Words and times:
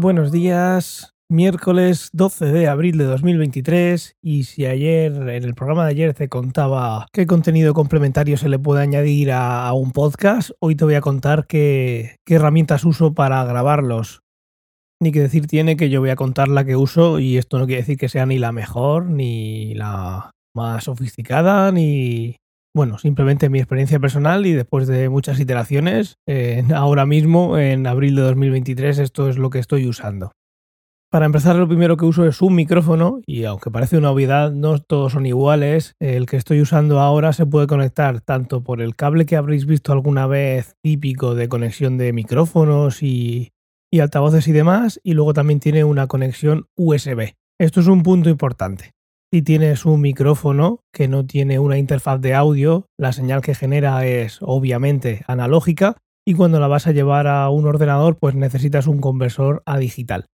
Buenos 0.00 0.32
días, 0.32 1.12
miércoles 1.28 2.08
12 2.14 2.46
de 2.46 2.68
abril 2.68 2.96
de 2.96 3.04
2023 3.04 4.16
y 4.22 4.44
si 4.44 4.64
ayer 4.64 5.12
en 5.12 5.44
el 5.44 5.54
programa 5.54 5.84
de 5.84 5.90
ayer 5.90 6.14
te 6.14 6.30
contaba 6.30 7.06
qué 7.12 7.26
contenido 7.26 7.74
complementario 7.74 8.38
se 8.38 8.48
le 8.48 8.58
puede 8.58 8.80
añadir 8.80 9.30
a, 9.30 9.70
un 9.74 9.92
podcast, 9.92 10.52
hoy 10.58 10.74
te 10.74 10.86
voy 10.86 10.94
a 10.94 11.02
contar 11.02 11.46
qué, 11.46 12.16
qué 12.24 12.36
herramientas 12.36 12.84
uso 12.84 13.12
para 13.12 13.44
grabarlos. 13.44 14.22
Ni 15.02 15.12
que 15.12 15.20
decir 15.20 15.46
tiene 15.46 15.76
que 15.76 15.90
yo 15.90 16.00
voy 16.00 16.08
a 16.08 16.16
contar 16.16 16.48
la 16.48 16.64
que 16.64 16.76
uso 16.76 17.18
y 17.18 17.36
esto 17.36 17.58
no 17.58 17.66
quiere 17.66 17.82
decir 17.82 17.98
que 17.98 18.08
sea 18.08 18.24
ni 18.24 18.38
la 18.38 18.52
mejor, 18.52 19.04
ni 19.04 19.74
la 19.74 20.30
más 20.54 20.84
sofisticada, 20.84 21.72
ni, 21.72 22.36
bueno, 22.74 22.98
simplemente 22.98 23.48
mi 23.48 23.58
experiencia 23.58 23.98
personal 23.98 24.46
y 24.46 24.52
después 24.52 24.86
de 24.86 25.08
muchas 25.08 25.40
iteraciones, 25.40 26.18
ahora 26.74 27.06
mismo, 27.06 27.58
en 27.58 27.86
abril 27.86 28.16
de 28.16 28.22
2023, 28.22 28.98
esto 28.98 29.28
es 29.28 29.38
lo 29.38 29.50
que 29.50 29.58
estoy 29.58 29.86
usando. 29.86 30.32
Para 31.12 31.26
empezar, 31.26 31.56
lo 31.56 31.66
primero 31.66 31.96
que 31.96 32.04
uso 32.04 32.24
es 32.24 32.40
un 32.40 32.54
micrófono 32.54 33.20
y 33.26 33.42
aunque 33.42 33.72
parece 33.72 33.98
una 33.98 34.12
obviedad, 34.12 34.52
no 34.52 34.78
todos 34.78 35.14
son 35.14 35.26
iguales. 35.26 35.96
El 35.98 36.26
que 36.26 36.36
estoy 36.36 36.60
usando 36.60 37.00
ahora 37.00 37.32
se 37.32 37.46
puede 37.46 37.66
conectar 37.66 38.20
tanto 38.20 38.62
por 38.62 38.80
el 38.80 38.94
cable 38.94 39.26
que 39.26 39.34
habréis 39.34 39.66
visto 39.66 39.92
alguna 39.92 40.28
vez 40.28 40.76
típico 40.82 41.34
de 41.34 41.48
conexión 41.48 41.98
de 41.98 42.12
micrófonos 42.12 43.02
y, 43.02 43.50
y 43.90 43.98
altavoces 43.98 44.46
y 44.46 44.52
demás, 44.52 45.00
y 45.02 45.14
luego 45.14 45.34
también 45.34 45.58
tiene 45.58 45.82
una 45.82 46.06
conexión 46.06 46.68
USB. 46.76 47.34
Esto 47.58 47.80
es 47.80 47.88
un 47.88 48.04
punto 48.04 48.30
importante. 48.30 48.92
Si 49.32 49.42
tienes 49.42 49.86
un 49.86 50.00
micrófono 50.00 50.80
que 50.92 51.06
no 51.06 51.24
tiene 51.24 51.60
una 51.60 51.78
interfaz 51.78 52.20
de 52.20 52.34
audio, 52.34 52.86
la 52.98 53.12
señal 53.12 53.42
que 53.42 53.54
genera 53.54 54.04
es 54.04 54.38
obviamente 54.40 55.22
analógica 55.28 55.96
y 56.26 56.34
cuando 56.34 56.58
la 56.58 56.66
vas 56.66 56.88
a 56.88 56.92
llevar 56.92 57.28
a 57.28 57.48
un 57.50 57.64
ordenador 57.64 58.18
pues 58.18 58.34
necesitas 58.34 58.88
un 58.88 59.00
conversor 59.00 59.62
a 59.66 59.78
digital. 59.78 60.26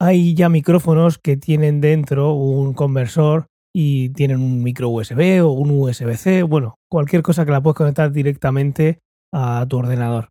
Hay 0.00 0.34
ya 0.34 0.48
micrófonos 0.48 1.18
que 1.18 1.36
tienen 1.36 1.80
dentro 1.80 2.34
un 2.34 2.72
conversor 2.72 3.46
y 3.74 4.10
tienen 4.10 4.40
un 4.40 4.62
micro 4.62 4.90
USB 4.90 5.44
o 5.44 5.50
un 5.50 5.72
USB-C, 5.72 6.44
bueno, 6.44 6.76
cualquier 6.88 7.22
cosa 7.22 7.44
que 7.44 7.50
la 7.50 7.60
puedes 7.60 7.76
conectar 7.76 8.12
directamente 8.12 9.00
a 9.34 9.66
tu 9.68 9.78
ordenador. 9.78 10.28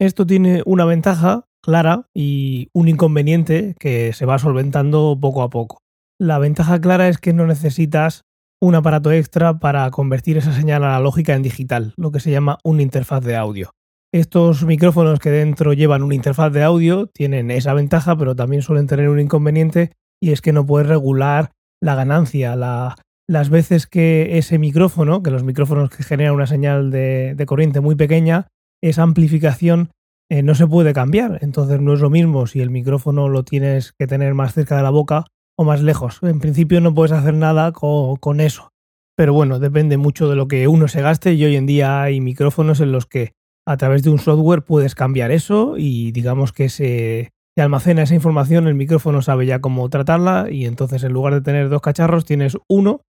Esto 0.00 0.24
tiene 0.24 0.62
una 0.64 0.84
ventaja 0.84 1.46
clara 1.60 2.06
y 2.14 2.68
un 2.72 2.86
inconveniente 2.86 3.74
que 3.80 4.12
se 4.12 4.26
va 4.26 4.38
solventando 4.38 5.18
poco 5.20 5.42
a 5.42 5.50
poco. 5.50 5.80
La 6.20 6.40
ventaja 6.40 6.80
clara 6.80 7.08
es 7.08 7.18
que 7.18 7.32
no 7.32 7.46
necesitas 7.46 8.24
un 8.60 8.74
aparato 8.74 9.12
extra 9.12 9.60
para 9.60 9.88
convertir 9.92 10.36
esa 10.36 10.52
señal 10.52 10.82
analógica 10.82 11.34
en 11.34 11.42
digital, 11.42 11.94
lo 11.96 12.10
que 12.10 12.18
se 12.18 12.32
llama 12.32 12.58
una 12.64 12.82
interfaz 12.82 13.22
de 13.22 13.36
audio. 13.36 13.70
Estos 14.12 14.64
micrófonos 14.64 15.20
que 15.20 15.30
dentro 15.30 15.74
llevan 15.74 16.02
una 16.02 16.16
interfaz 16.16 16.52
de 16.52 16.64
audio 16.64 17.06
tienen 17.06 17.52
esa 17.52 17.72
ventaja, 17.72 18.16
pero 18.16 18.34
también 18.34 18.62
suelen 18.62 18.88
tener 18.88 19.08
un 19.10 19.20
inconveniente 19.20 19.92
y 20.20 20.32
es 20.32 20.40
que 20.40 20.52
no 20.52 20.66
puedes 20.66 20.88
regular 20.88 21.52
la 21.80 21.94
ganancia, 21.94 22.56
las 22.56 23.50
veces 23.50 23.86
que 23.86 24.38
ese 24.38 24.58
micrófono, 24.58 25.22
que 25.22 25.30
los 25.30 25.44
micrófonos 25.44 25.90
que 25.90 26.02
generan 26.02 26.34
una 26.34 26.48
señal 26.48 26.90
de, 26.90 27.40
corriente 27.46 27.80
muy 27.80 27.94
pequeña, 27.94 28.48
esa 28.82 29.04
amplificación 29.04 29.90
eh, 30.30 30.42
no 30.42 30.56
se 30.56 30.66
puede 30.66 30.92
cambiar. 30.92 31.38
Entonces 31.42 31.80
no 31.80 31.94
es 31.94 32.00
lo 32.00 32.10
mismo 32.10 32.48
si 32.48 32.60
el 32.60 32.70
micrófono 32.70 33.28
lo 33.28 33.44
tienes 33.44 33.92
que 33.92 34.08
tener 34.08 34.34
más 34.34 34.54
cerca 34.54 34.76
de 34.76 34.82
la 34.82 34.90
boca 34.90 35.26
o 35.58 35.64
más 35.64 35.82
lejos. 35.82 36.20
En 36.22 36.38
principio 36.38 36.80
no 36.80 36.94
puedes 36.94 37.12
hacer 37.12 37.34
nada 37.34 37.72
con, 37.72 38.40
eso. 38.40 38.70
Pero 39.16 39.32
bueno, 39.32 39.58
depende 39.58 39.96
mucho 39.96 40.28
de 40.28 40.36
lo 40.36 40.46
que 40.46 40.68
uno 40.68 40.86
se 40.86 41.02
gaste 41.02 41.34
y 41.34 41.44
hoy 41.44 41.56
en 41.56 41.66
día 41.66 42.02
hay 42.02 42.20
micrófonos 42.20 42.80
en 42.80 42.92
los 42.92 43.06
que 43.06 43.32
a 43.66 43.76
través 43.76 44.04
de 44.04 44.10
un 44.10 44.20
software 44.20 44.62
puedes 44.62 44.94
cambiar 44.94 45.32
eso 45.32 45.74
y 45.76 46.12
digamos 46.12 46.52
que 46.52 46.68
se, 46.68 47.30
se 47.56 47.62
almacena 47.62 48.02
esa 48.02 48.14
información, 48.14 48.68
el 48.68 48.76
micrófono 48.76 49.20
sabe 49.20 49.46
ya 49.46 49.60
cómo 49.60 49.90
tratarla 49.90 50.46
y 50.48 50.64
entonces 50.64 51.02
en 51.02 51.12
lugar 51.12 51.34
de 51.34 51.40
tener 51.40 51.68
dos 51.68 51.82
cacharros 51.82 52.24
tienes 52.24 52.56
uno 52.68 53.02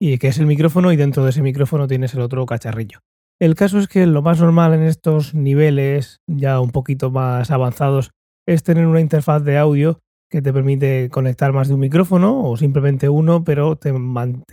y 0.00 0.16
que 0.18 0.28
es 0.28 0.38
el 0.38 0.46
micrófono 0.46 0.92
y 0.92 0.96
dentro 0.96 1.24
de 1.24 1.30
ese 1.30 1.42
micrófono 1.42 1.88
tienes 1.88 2.14
el 2.14 2.20
otro 2.20 2.46
cacharrillo. 2.46 3.00
El 3.40 3.56
caso 3.56 3.78
es 3.80 3.88
que 3.88 4.06
lo 4.06 4.22
más 4.22 4.40
normal 4.40 4.74
en 4.74 4.84
estos 4.84 5.34
niveles 5.34 6.20
ya 6.28 6.60
un 6.60 6.70
poquito 6.70 7.10
más 7.10 7.50
avanzados 7.50 8.12
es 8.46 8.62
tener 8.62 8.86
una 8.86 9.00
interfaz 9.00 9.42
de 9.42 9.58
audio 9.58 10.00
que 10.30 10.42
te 10.42 10.52
permite 10.52 11.08
conectar 11.10 11.52
más 11.52 11.68
de 11.68 11.74
un 11.74 11.80
micrófono 11.80 12.44
o 12.44 12.56
simplemente 12.56 13.08
uno, 13.08 13.42
pero 13.44 13.76
te, 13.76 13.92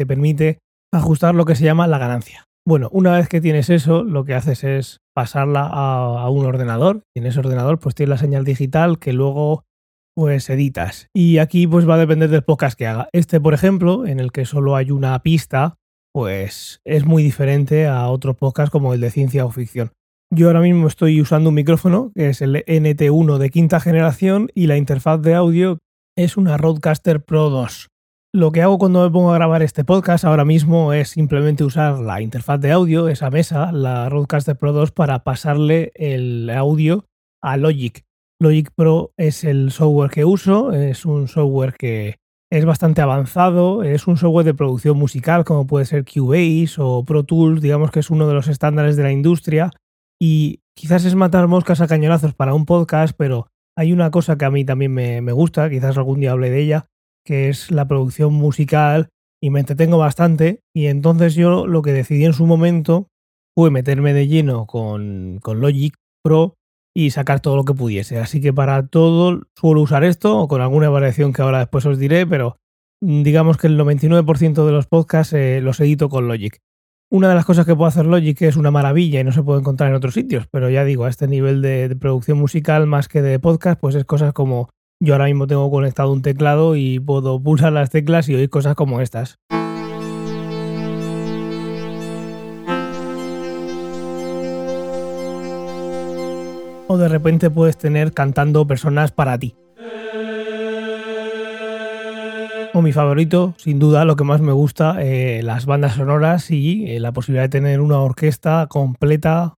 permite 0.05 0.59
ajustar 0.91 1.35
lo 1.35 1.45
que 1.45 1.55
se 1.55 1.63
llama 1.63 1.87
la 1.87 1.99
ganancia. 1.99 2.45
Bueno, 2.65 2.89
una 2.91 3.13
vez 3.13 3.29
que 3.29 3.39
tienes 3.39 3.69
eso, 3.69 4.03
lo 4.03 4.25
que 4.25 4.33
haces 4.33 4.63
es 4.63 4.97
pasarla 5.15 5.69
a, 5.71 6.29
un 6.29 6.45
ordenador 6.45 7.03
y 7.15 7.19
en 7.19 7.27
ese 7.27 7.39
ordenador 7.39 7.79
pues 7.79 7.95
tienes 7.95 8.09
la 8.09 8.17
señal 8.17 8.43
digital 8.43 8.99
que 8.99 9.13
luego 9.13 9.63
pues 10.15 10.49
editas. 10.49 11.07
Y 11.15 11.37
aquí 11.37 11.67
pues 11.67 11.87
va 11.87 11.95
a 11.95 11.99
depender 11.99 12.29
del 12.29 12.43
podcast 12.43 12.77
que 12.77 12.87
haga. 12.87 13.07
Este, 13.13 13.39
por 13.39 13.53
ejemplo, 13.53 14.05
en 14.05 14.19
el 14.19 14.31
que 14.31 14.45
solo 14.45 14.75
hay 14.75 14.91
una 14.91 15.17
pista, 15.19 15.77
pues 16.11 16.81
es 16.85 17.05
muy 17.05 17.21
diferente 17.21 17.87
a 17.87 18.09
otros 18.09 18.35
podcasts 18.35 18.71
como 18.71 18.93
el 18.93 18.99
de 18.99 19.11
ciencia 19.11 19.45
o 19.45 19.51
ficción. 19.51 19.91
Yo 20.29 20.47
ahora 20.47 20.59
mismo 20.59 20.87
estoy 20.87 21.21
usando 21.21 21.49
un 21.49 21.55
micrófono 21.55 22.11
que 22.13 22.27
es 22.27 22.41
el 22.41 22.55
NT1 22.65 23.37
de 23.37 23.49
quinta 23.49 23.79
generación 23.79 24.49
y 24.53 24.67
la 24.67 24.75
interfaz 24.75 25.21
de 25.21 25.33
audio 25.33 25.77
es 26.17 26.35
una 26.35 26.57
Rodecaster 26.57 27.23
Pro 27.23 27.49
2. 27.49 27.87
Lo 28.33 28.51
que 28.51 28.61
hago 28.61 28.77
cuando 28.77 29.03
me 29.03 29.09
pongo 29.09 29.31
a 29.31 29.35
grabar 29.35 29.63
este 29.63 29.85
podcast 29.85 30.25
ahora 30.25 30.43
mismo 30.43 30.91
es 30.91 31.07
simplemente 31.07 31.63
usar 31.63 31.99
la 31.99 32.21
interfaz 32.21 32.59
de 32.59 32.73
audio, 32.73 33.07
esa 33.07 33.29
mesa, 33.29 33.71
la 33.71 34.09
Rodecaster 34.09 34.57
Pro 34.57 34.73
2, 34.73 34.91
para 34.91 35.23
pasarle 35.23 35.93
el 35.95 36.49
audio 36.49 37.05
a 37.41 37.55
Logic. 37.55 38.03
Logic 38.41 38.69
Pro 38.75 39.13
es 39.15 39.45
el 39.45 39.71
software 39.71 40.11
que 40.11 40.25
uso, 40.25 40.73
es 40.73 41.05
un 41.05 41.29
software 41.29 41.73
que 41.73 42.17
es 42.51 42.65
bastante 42.65 43.01
avanzado, 43.01 43.81
es 43.81 44.07
un 44.07 44.17
software 44.17 44.45
de 44.45 44.53
producción 44.53 44.97
musical 44.97 45.45
como 45.45 45.65
puede 45.67 45.85
ser 45.85 46.03
Cubase 46.03 46.75
o 46.79 47.05
Pro 47.05 47.23
Tools, 47.23 47.61
digamos 47.61 47.91
que 47.91 48.01
es 48.01 48.09
uno 48.09 48.27
de 48.27 48.33
los 48.33 48.49
estándares 48.49 48.97
de 48.97 49.03
la 49.03 49.13
industria 49.13 49.71
y 50.19 50.61
quizás 50.75 51.05
es 51.05 51.15
matar 51.15 51.47
moscas 51.47 51.81
a 51.81 51.87
cañonazos 51.87 52.33
para 52.33 52.53
un 52.53 52.65
podcast, 52.65 53.15
pero 53.17 53.47
hay 53.77 53.93
una 53.93 54.11
cosa 54.11 54.37
que 54.37 54.45
a 54.45 54.51
mí 54.51 54.65
también 54.65 54.93
me, 54.93 55.31
gusta, 55.31 55.69
quizás 55.69 55.97
algún 55.97 56.19
día 56.19 56.31
hable 56.31 56.49
de 56.49 56.61
ella, 56.61 56.87
que 57.25 57.49
es 57.49 57.71
la 57.71 57.87
producción 57.87 58.33
musical 58.33 59.09
y 59.41 59.51
me 59.51 59.59
entretengo 59.59 59.97
bastante. 59.97 60.61
Y 60.75 60.87
entonces 60.87 61.35
yo 61.35 61.67
lo 61.67 61.81
que 61.81 61.93
decidí 61.93 62.25
en 62.25 62.33
su 62.33 62.45
momento 62.45 63.07
fue 63.55 63.69
meterme 63.69 64.13
de 64.13 64.27
lleno 64.27 64.65
con, 64.65 65.39
con 65.41 65.61
Logic 65.61 65.93
Pro 66.23 66.55
y 66.95 67.11
sacar 67.11 67.39
todo 67.39 67.55
lo 67.55 67.65
que 67.65 67.75
pudiese. 67.75 68.17
Así 68.17 68.41
que 68.41 68.53
para 68.53 68.87
todo 68.87 69.43
suelo 69.55 69.81
usar 69.81 70.03
esto 70.03 70.39
o 70.39 70.47
con 70.47 70.61
alguna 70.61 70.89
variación 70.89 71.31
que 71.31 71.43
ahora 71.43 71.59
después 71.59 71.85
os 71.85 71.99
diré, 71.99 72.25
pero 72.25 72.57
digamos 72.99 73.57
que 73.57 73.67
el 73.67 73.79
99% 73.79 74.65
de 74.65 74.71
los 74.71 74.87
podcasts 74.87 75.33
eh, 75.33 75.61
los 75.61 75.79
edito 75.79 76.09
con 76.09 76.27
Logic. 76.27 76.59
Una 77.09 77.29
de 77.29 77.35
las 77.35 77.45
cosas 77.45 77.65
que 77.65 77.73
puede 77.73 77.87
hacer 77.87 78.05
Logic 78.05 78.41
es 78.41 78.57
una 78.57 78.69
maravilla 78.69 79.21
y 79.21 79.23
no 79.23 79.31
se 79.31 79.41
puede 79.41 79.61
encontrar 79.61 79.89
en 79.89 79.95
otros 79.95 80.13
sitios, 80.13 80.45
pero 80.51 80.69
ya 80.69 80.83
digo, 80.83 81.05
a 81.05 81.09
este 81.09 81.25
nivel 81.29 81.61
de, 81.61 81.95
producción 81.95 82.37
musical 82.37 82.85
más 82.85 83.07
que 83.07 83.21
de 83.21 83.39
podcast, 83.39 83.79
pues 83.79 83.95
es 83.95 84.03
cosas 84.03 84.33
como 84.33 84.67
yo 84.99 85.13
ahora 85.13 85.23
mismo 85.23 85.47
tengo 85.47 85.71
conectado 85.71 86.11
un 86.11 86.21
teclado 86.21 86.75
y 86.75 86.99
puedo 86.99 87.41
pulsar 87.41 87.71
las 87.71 87.91
teclas 87.91 88.27
y 88.27 88.35
oír 88.35 88.49
cosas 88.49 88.75
como 88.75 88.99
estas. 88.99 89.37
O 96.89 96.97
de 96.97 97.07
repente 97.07 97.49
puedes 97.49 97.77
tener 97.77 98.11
cantando 98.11 98.67
personas 98.67 99.13
para 99.13 99.39
ti. 99.39 99.55
Mi 102.81 102.91
favorito, 102.91 103.53
sin 103.57 103.79
duda, 103.79 104.05
lo 104.05 104.15
que 104.15 104.23
más 104.23 104.41
me 104.41 104.51
gusta, 104.51 104.97
eh, 105.01 105.41
las 105.43 105.65
bandas 105.65 105.95
sonoras 105.95 106.51
y 106.51 106.85
eh, 106.91 106.99
la 106.99 107.11
posibilidad 107.11 107.43
de 107.43 107.49
tener 107.49 107.81
una 107.81 107.99
orquesta 107.99 108.67
completa, 108.67 109.55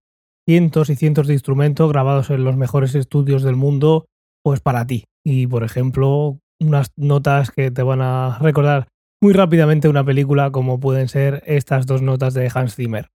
cientos 0.47 0.89
y 0.89 0.95
cientos 0.95 1.27
de 1.27 1.33
instrumentos 1.33 1.91
grabados 1.91 2.29
en 2.29 2.43
los 2.43 2.57
mejores 2.57 2.95
estudios 2.95 3.43
del 3.43 3.55
mundo, 3.55 4.05
pues 4.43 4.59
para 4.59 4.85
ti. 4.85 5.05
Y 5.23 5.47
por 5.47 5.63
ejemplo, 5.63 6.39
unas 6.59 6.91
notas 6.97 7.51
que 7.51 7.71
te 7.71 7.83
van 7.83 8.01
a 8.01 8.37
recordar 8.39 8.87
muy 9.21 9.33
rápidamente 9.33 9.89
una 9.89 10.03
película 10.03 10.51
como 10.51 10.79
pueden 10.79 11.07
ser 11.07 11.43
estas 11.45 11.85
dos 11.85 12.01
notas 12.01 12.33
de 12.33 12.51
Hans 12.53 12.75
Zimmer. 12.75 13.09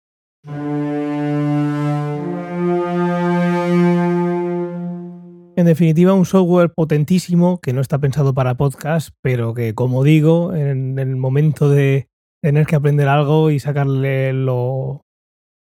En 5.57 5.67
definitiva, 5.67 6.15
un 6.15 6.25
software 6.25 6.73
potentísimo 6.75 7.61
que 7.61 7.73
no 7.73 7.81
está 7.81 8.01
pensado 8.01 8.35
para 8.35 8.57
podcast, 8.57 9.11
pero 9.23 9.55
que, 9.55 9.73
como 9.73 10.03
digo, 10.03 10.53
en 10.53 10.99
el 10.99 11.15
momento 11.15 11.71
de 11.71 12.09
tener 12.43 12.67
que 12.67 12.75
aprender 12.75 13.07
algo 13.07 13.53
y 13.53 13.61
sacarle 13.61 14.33
lo, 14.33 15.03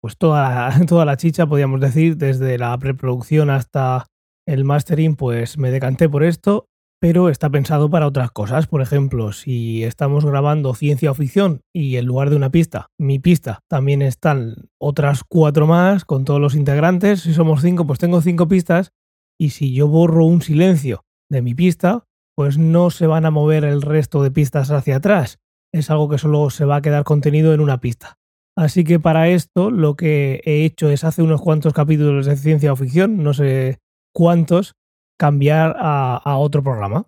pues 0.02 0.18
toda 0.18 0.42
la, 0.42 0.86
toda 0.88 1.06
la 1.06 1.16
chicha, 1.16 1.46
podríamos 1.46 1.80
decir, 1.80 2.18
desde 2.18 2.58
la 2.58 2.76
preproducción 2.80 3.52
hasta 3.52 4.08
el 4.48 4.64
mastering, 4.66 5.16
pues 5.16 5.60
me 5.60 5.70
decanté 5.70 6.10
por 6.10 6.24
esto, 6.24 6.66
pero 7.00 7.30
está 7.30 7.52
pensado 7.52 7.88
para 7.92 8.08
otras 8.08 8.32
cosas. 8.32 8.66
Por 8.66 8.82
ejemplo, 8.82 9.32
si 9.32 9.84
estamos 9.84 10.26
grabando 10.26 10.74
ciencia 10.74 11.12
o 11.12 11.14
ficción 11.14 11.62
y 11.72 11.98
en 11.98 12.06
lugar 12.08 12.32
de 12.32 12.36
una 12.36 12.50
pista, 12.50 12.88
mi 13.00 13.20
pista, 13.20 13.60
también 13.70 14.02
están 14.02 14.56
otras 14.82 15.22
cuatro 15.24 15.68
más 15.68 16.04
con 16.04 16.26
todos 16.26 16.42
los 16.42 16.56
integrantes. 16.56 17.22
Si 17.22 17.34
somos 17.34 17.62
cinco, 17.62 17.86
pues 17.86 18.00
tengo 18.00 18.22
cinco 18.22 18.48
pistas 18.48 18.92
y 19.40 19.52
si 19.52 19.74
yo 19.74 19.88
borro 19.88 20.26
un 20.26 20.42
silencio 20.42 21.06
de 21.30 21.42
mi 21.42 21.54
pista, 21.56 22.06
pues 22.36 22.58
no 22.58 22.90
se 22.90 23.08
van 23.08 23.26
a 23.26 23.32
mover 23.32 23.64
el 23.64 23.82
resto 23.82 24.24
de 24.24 24.32
pistas 24.32 24.72
hacia 24.72 24.98
atrás. 24.98 25.40
Es 25.74 25.90
algo 25.90 26.10
que 26.10 26.18
solo 26.18 26.50
se 26.50 26.66
va 26.66 26.78
a 26.78 26.82
quedar 26.82 27.04
contenido 27.04 27.54
en 27.54 27.60
una 27.60 27.80
pista. 27.80 28.18
Así 28.56 28.84
que 28.84 29.00
para 29.00 29.30
esto 29.30 29.72
lo 29.72 29.96
que 29.96 30.42
he 30.46 30.64
hecho 30.64 30.90
es 30.90 31.04
hace 31.04 31.24
unos 31.24 31.42
cuantos 31.42 31.74
capítulos 31.74 32.26
de 32.26 32.36
ciencia 32.36 32.72
o 32.72 32.76
ficción, 32.76 33.24
no 33.24 33.34
sé 33.34 33.80
cuántos, 34.14 34.76
cambiar 35.20 35.76
a, 35.80 36.18
a 36.18 36.38
otro 36.38 36.62
programa. 36.62 37.08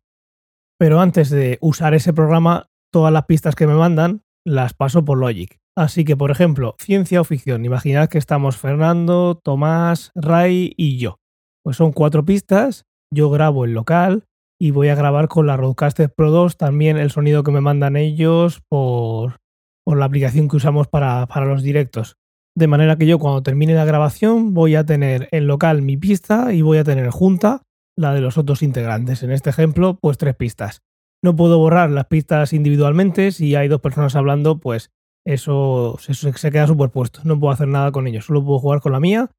Pero 0.79 0.99
antes 0.99 1.29
de 1.29 1.57
usar 1.61 1.93
ese 1.93 2.13
programa, 2.13 2.67
todas 2.91 3.13
las 3.13 3.25
pistas 3.25 3.55
que 3.55 3.67
me 3.67 3.75
mandan 3.75 4.23
las 4.45 4.73
paso 4.73 5.05
por 5.05 5.17
Logic. 5.17 5.59
Así 5.77 6.05
que, 6.05 6.15
por 6.15 6.31
ejemplo, 6.31 6.75
ciencia 6.79 7.21
o 7.21 7.23
ficción. 7.23 7.65
Imaginad 7.65 8.09
que 8.09 8.17
estamos 8.17 8.57
Fernando, 8.57 9.35
Tomás, 9.43 10.11
Ray 10.15 10.73
y 10.77 10.97
yo. 10.97 11.19
Pues 11.65 11.77
son 11.77 11.93
cuatro 11.93 12.23
pistas, 12.23 12.85
yo 13.11 13.31
grabo 13.31 13.65
el 13.65 13.73
local 13.73 14.25
y 14.61 14.69
voy 14.69 14.89
a 14.89 14.95
grabar 14.95 15.27
con 15.27 15.47
la 15.47 15.57
Roadcaster 15.57 16.13
Pro 16.13 16.29
2 16.29 16.57
también 16.57 16.97
el 16.97 17.09
sonido 17.09 17.41
que 17.41 17.49
me 17.49 17.59
mandan 17.59 17.97
ellos 17.97 18.61
por, 18.69 19.37
por 19.83 19.97
la 19.97 20.05
aplicación 20.05 20.47
que 20.47 20.57
usamos 20.57 20.87
para, 20.87 21.25
para 21.25 21.47
los 21.47 21.63
directos. 21.63 22.17
De 22.55 22.67
manera 22.67 22.97
que 22.97 23.07
yo 23.07 23.17
cuando 23.17 23.41
termine 23.41 23.73
la 23.73 23.83
grabación 23.83 24.53
voy 24.53 24.75
a 24.75 24.85
tener 24.85 25.27
en 25.31 25.47
local 25.47 25.81
mi 25.81 25.97
pista 25.97 26.53
y 26.53 26.61
voy 26.61 26.77
a 26.77 26.83
tener 26.83 27.09
junta 27.09 27.63
la 27.97 28.13
de 28.13 28.21
los 28.21 28.37
otros 28.37 28.61
integrantes. 28.61 29.23
En 29.23 29.31
este 29.31 29.49
ejemplo, 29.49 29.97
pues 29.99 30.19
tres 30.19 30.35
pistas. 30.35 30.83
No 31.23 31.35
puedo 31.35 31.57
borrar 31.57 31.89
las 31.89 32.05
pistas 32.05 32.53
individualmente. 32.53 33.31
Si 33.31 33.55
hay 33.55 33.69
dos 33.69 33.81
personas 33.81 34.15
hablando, 34.15 34.59
pues 34.59 34.91
eso, 35.25 35.97
eso 36.07 36.31
se 36.31 36.51
queda 36.51 36.67
superpuesto. 36.67 37.21
No 37.23 37.39
puedo 37.39 37.51
hacer 37.51 37.67
nada 37.67 37.91
con 37.91 38.05
ellos. 38.05 38.25
Solo 38.25 38.45
puedo 38.45 38.59
jugar 38.59 38.81
con 38.81 38.91
la 38.91 38.99
mía 38.99 39.31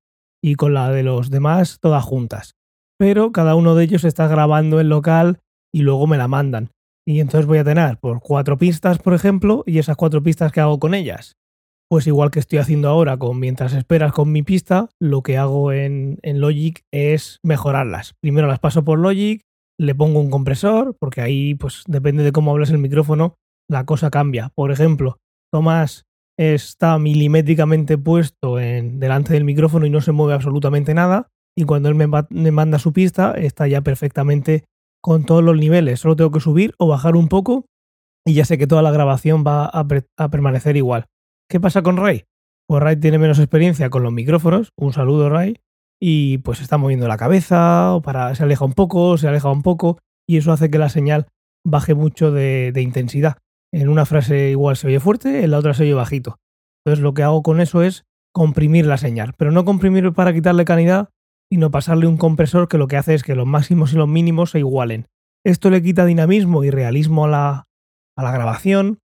y 0.43 0.55
con 0.55 0.75
la 0.75 0.91
de 0.91 1.03
los 1.03 1.31
demás 1.31 1.79
todas 1.81 2.05
juntas. 2.05 2.55
Pero 2.99 3.33
cada 3.33 3.55
uno 3.55 3.75
de 3.75 3.85
ellos 3.85 4.05
está 4.05 4.27
grabando 4.29 4.81
en 4.81 4.88
local 4.88 5.41
y 5.75 5.83
luego 5.83 6.06
me 6.06 6.17
la 6.17 6.29
mandan. 6.29 6.71
Y 7.06 7.21
entonces 7.21 7.47
voy 7.47 7.59
a 7.59 7.65
tener 7.65 7.99
por 7.99 8.21
cuatro 8.21 8.59
pistas, 8.59 8.99
por 8.99 9.15
ejemplo, 9.15 9.62
y 9.67 9.79
esas 9.79 9.97
cuatro 9.97 10.23
pistas 10.23 10.50
que 10.53 10.61
hago 10.61 10.79
con 10.79 10.94
ellas. 10.94 11.37
Pues 11.88 12.06
igual 12.09 12.33
que 12.33 12.41
estoy 12.41 12.59
haciendo 12.59 12.88
ahora 12.88 13.17
con 13.17 13.38
mientras 13.38 13.73
esperas 13.73 14.12
con 14.12 14.33
mi 14.33 14.43
pista, 14.43 14.88
lo 15.00 15.23
que 15.23 15.38
hago 15.38 15.73
en, 15.73 16.19
en 16.23 16.41
Logic 16.41 16.83
es 16.93 17.38
mejorarlas. 17.44 18.15
Primero 18.21 18.49
las 18.49 18.59
paso 18.59 18.85
por 18.85 18.99
Logic, 18.99 19.43
le 19.79 19.94
pongo 19.94 20.19
un 20.19 20.31
compresor, 20.31 20.97
porque 20.99 21.21
ahí 21.21 21.55
pues 21.55 21.85
depende 21.87 22.25
de 22.25 22.33
cómo 22.33 22.50
hablas 22.50 22.71
el 22.71 22.79
micrófono, 22.79 23.37
la 23.71 23.85
cosa 23.85 24.11
cambia. 24.11 24.50
Por 24.56 24.73
ejemplo, 24.73 25.19
Tomás 25.53 26.06
está 26.37 26.99
milimétricamente 26.99 27.99
puesto 27.99 28.61
en, 28.61 29.00
delante 29.00 29.33
del 29.33 29.44
micrófono 29.44 29.87
y 29.87 29.91
no 29.91 30.00
se 30.00 30.12
mueve 30.12 30.35
absolutamente 30.35 30.94
nada. 30.94 31.29
Y 31.56 31.65
cuando 31.65 31.88
él 31.88 31.94
me, 31.94 32.50
manda 32.50 32.79
su 32.79 32.93
pista, 32.93 33.33
está 33.33 33.67
ya 33.67 33.81
perfectamente 33.81 34.65
con 35.03 35.25
todos 35.25 35.43
los 35.43 35.56
niveles. 35.56 36.00
Solo 36.00 36.17
tengo 36.17 36.31
que 36.31 36.41
subir 36.41 36.75
o 36.79 36.87
bajar 36.87 37.17
un 37.17 37.29
poco 37.29 37.65
y 38.27 38.35
ya 38.35 38.44
sé 38.44 38.59
que 38.59 38.67
toda 38.67 38.83
la 38.83 38.91
grabación 38.91 39.44
va 39.47 39.67
a, 39.67 40.29
permanecer 40.29 40.77
igual. 40.77 41.06
¿Qué 41.49 41.61
pasa 41.61 41.83
con 41.83 41.97
Ray? 41.97 42.25
Pues 42.69 42.83
Ray 42.83 42.97
tiene 42.97 43.19
menos 43.19 43.38
experiencia 43.38 43.88
con 43.88 44.03
los 44.03 44.12
micrófonos. 44.12 44.73
Un 44.77 44.93
saludo, 44.93 45.31
Ray. 45.31 45.56
Y 45.99 46.38
pues 46.38 46.61
está 46.61 46.77
moviendo 46.77 47.09
la 47.09 47.17
cabeza, 47.17 47.94
o 47.94 48.03
para, 48.03 48.35
se 48.35 48.43
aleja 48.43 48.67
un 48.67 48.75
poco, 48.75 49.17
se 49.17 49.29
aleja 49.29 49.50
un 49.50 49.62
poco, 49.62 49.99
y 50.29 50.37
eso 50.37 50.53
hace 50.53 50.71
que 50.71 50.77
la 50.77 50.91
señal 50.91 51.29
baje 51.65 51.94
mucho 51.94 52.33
de 52.33 52.83
intensidad. 52.83 53.38
En 53.76 53.90
una 53.90 54.06
frase 54.06 54.49
igual 54.49 54.75
se 54.78 54.87
oye 54.87 55.00
fuerte, 55.00 55.44
en 55.44 55.50
la 55.50 55.58
otra 55.58 55.75
se 55.75 55.82
oye 55.82 55.93
bajito. 55.93 56.38
Entonces 56.82 57.02
lo 57.02 57.12
que 57.12 57.23
hago 57.23 57.43
con 57.43 57.61
eso 57.61 57.82
es 57.82 58.05
comprimir 58.32 58.87
la 58.87 58.96
señal, 58.96 59.34
pero 59.37 59.50
no 59.50 59.67
comprimir 59.67 60.14
para 60.14 60.32
quitarle 60.32 60.64
calidad, 60.64 61.11
sino 61.52 61.70
pasarle 61.70 62.06
un 62.06 62.17
compresor 62.17 62.69
que 62.69 62.78
lo 62.78 62.88
que 62.88 62.96
hace 62.96 63.12
es 63.12 63.23
que 63.23 63.34
los 63.34 63.46
máximos 63.46 63.93
y 63.93 63.96
los 63.96 64.08
mínimos 64.08 64.52
se 64.52 64.61
igualen. 64.61 65.08
Esto 65.44 65.69
le 65.69 65.82
quita 65.82 66.06
dinamismo 66.06 66.64
y 66.64 66.70
realismo 66.70 67.26
a 67.26 67.28
la, 67.28 67.64
a 68.17 68.23
la 68.23 68.32
grabación, 68.32 68.99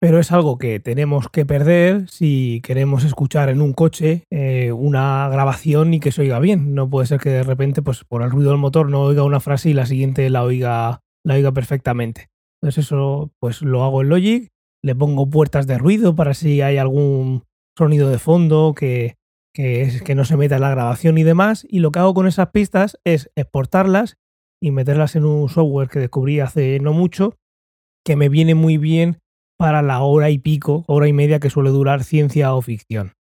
pero 0.00 0.18
es 0.18 0.32
algo 0.32 0.58
que 0.58 0.80
tenemos 0.80 1.28
que 1.28 1.46
perder 1.46 2.08
si 2.08 2.60
queremos 2.64 3.04
escuchar 3.04 3.48
en 3.48 3.62
un 3.62 3.74
coche 3.74 4.24
eh, 4.28 4.72
una 4.72 5.28
grabación 5.28 5.94
y 5.94 6.00
que 6.00 6.10
se 6.10 6.22
oiga 6.22 6.40
bien. 6.40 6.74
No 6.74 6.90
puede 6.90 7.06
ser 7.06 7.20
que 7.20 7.30
de 7.30 7.44
repente, 7.44 7.80
pues 7.80 8.02
por 8.02 8.22
el 8.22 8.32
ruido 8.32 8.50
del 8.50 8.58
motor, 8.58 8.90
no 8.90 9.02
oiga 9.02 9.22
una 9.22 9.38
frase 9.38 9.70
y 9.70 9.72
la 9.72 9.86
siguiente 9.86 10.28
la 10.30 10.42
oiga, 10.42 10.98
la 11.24 11.34
oiga 11.34 11.52
perfectamente. 11.52 12.33
Entonces 12.64 12.86
eso 12.86 13.30
pues 13.40 13.60
lo 13.60 13.84
hago 13.84 14.00
en 14.00 14.08
Logic, 14.08 14.48
le 14.82 14.94
pongo 14.94 15.28
puertas 15.28 15.66
de 15.66 15.76
ruido 15.76 16.14
para 16.14 16.32
si 16.32 16.62
hay 16.62 16.78
algún 16.78 17.42
sonido 17.76 18.08
de 18.08 18.18
fondo 18.18 18.72
que, 18.74 19.16
que, 19.52 19.82
es, 19.82 20.02
que 20.02 20.14
no 20.14 20.24
se 20.24 20.38
meta 20.38 20.54
en 20.54 20.62
la 20.62 20.70
grabación 20.70 21.18
y 21.18 21.24
demás. 21.24 21.66
Y 21.68 21.80
lo 21.80 21.92
que 21.92 21.98
hago 21.98 22.14
con 22.14 22.26
esas 22.26 22.52
pistas 22.52 22.98
es 23.04 23.30
exportarlas 23.36 24.16
y 24.62 24.70
meterlas 24.70 25.14
en 25.14 25.26
un 25.26 25.50
software 25.50 25.90
que 25.90 25.98
descubrí 25.98 26.40
hace 26.40 26.80
no 26.80 26.94
mucho, 26.94 27.36
que 28.02 28.16
me 28.16 28.30
viene 28.30 28.54
muy 28.54 28.78
bien 28.78 29.18
para 29.58 29.82
la 29.82 30.00
hora 30.00 30.30
y 30.30 30.38
pico, 30.38 30.84
hora 30.86 31.06
y 31.06 31.12
media 31.12 31.40
que 31.40 31.50
suele 31.50 31.68
durar 31.68 32.02
ciencia 32.02 32.54
o 32.54 32.62
ficción. 32.62 33.12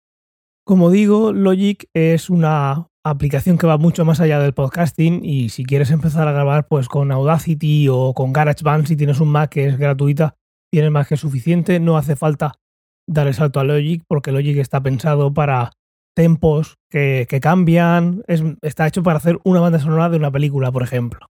Como 0.66 0.89
digo, 0.89 1.34
Logic 1.34 1.89
es 1.94 2.30
una 2.30 2.88
aplicación 3.04 3.58
que 3.58 3.68
va 3.68 3.78
mucho 3.78 4.06
más 4.06 4.22
allá 4.22 4.40
del 4.40 4.54
podcasting 4.54 5.26
y 5.26 5.50
si 5.50 5.66
quieres 5.66 5.92
empezar 5.92 6.28
a 6.28 6.32
grabar 6.32 6.68
pues 6.68 6.88
con 6.88 7.12
Audacity 7.12 7.90
o 7.90 8.14
con 8.14 8.32
GarageBand 8.32 8.88
si 8.88 8.96
tienes 8.96 9.20
un 9.20 9.30
Mac 9.30 9.50
que 9.50 9.68
es 9.68 9.78
gratuita, 9.78 10.36
tienes 10.72 10.92
más 10.92 11.08
que 11.08 11.18
suficiente, 11.18 11.80
no 11.80 11.98
hace 11.98 12.16
falta 12.16 12.54
dar 13.08 13.28
el 13.28 13.34
salto 13.34 13.60
a 13.60 13.66
Logic 13.66 14.04
porque 14.08 14.32
Logic 14.32 14.58
está 14.58 14.82
pensado 14.82 15.34
para 15.34 15.72
tempos 16.16 16.76
que, 16.90 17.28
cambian, 17.42 18.24
es, 18.28 18.44
está 18.62 18.88
hecho 18.88 19.04
para 19.04 19.18
hacer 19.18 19.40
una 19.44 19.60
banda 19.60 19.80
sonora 19.80 20.10
de 20.10 20.18
una 20.18 20.32
película, 20.32 20.72
por 20.72 20.84
ejemplo. 20.84 21.28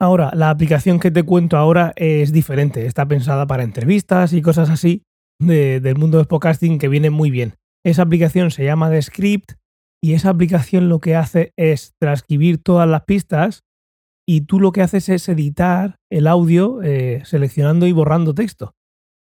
Ahora, 0.00 0.30
la 0.34 0.50
aplicación 0.50 1.00
que 1.00 1.10
te 1.10 1.22
cuento 1.22 1.56
ahora 1.56 1.92
es 1.96 2.32
diferente, 2.32 2.86
está 2.86 3.06
pensada 3.06 3.46
para 3.46 3.62
entrevistas 3.62 4.32
y 4.32 4.42
cosas 4.42 4.68
así 4.68 5.02
de, 5.40 5.80
del 5.80 5.96
mundo 5.96 6.18
del 6.18 6.26
podcasting 6.26 6.78
que 6.78 6.88
viene 6.88 7.10
muy 7.10 7.30
bien. 7.30 7.54
Esa 7.84 8.02
aplicación 8.02 8.50
se 8.50 8.64
llama 8.64 8.90
Descript 8.90 9.52
y 10.02 10.14
esa 10.14 10.30
aplicación 10.30 10.88
lo 10.88 10.98
que 10.98 11.14
hace 11.14 11.52
es 11.56 11.94
transcribir 12.00 12.62
todas 12.62 12.88
las 12.88 13.04
pistas 13.04 13.62
y 14.28 14.42
tú 14.42 14.58
lo 14.58 14.72
que 14.72 14.82
haces 14.82 15.08
es 15.08 15.28
editar 15.28 15.96
el 16.10 16.26
audio 16.26 16.82
eh, 16.82 17.22
seleccionando 17.24 17.86
y 17.86 17.92
borrando 17.92 18.34
texto. 18.34 18.74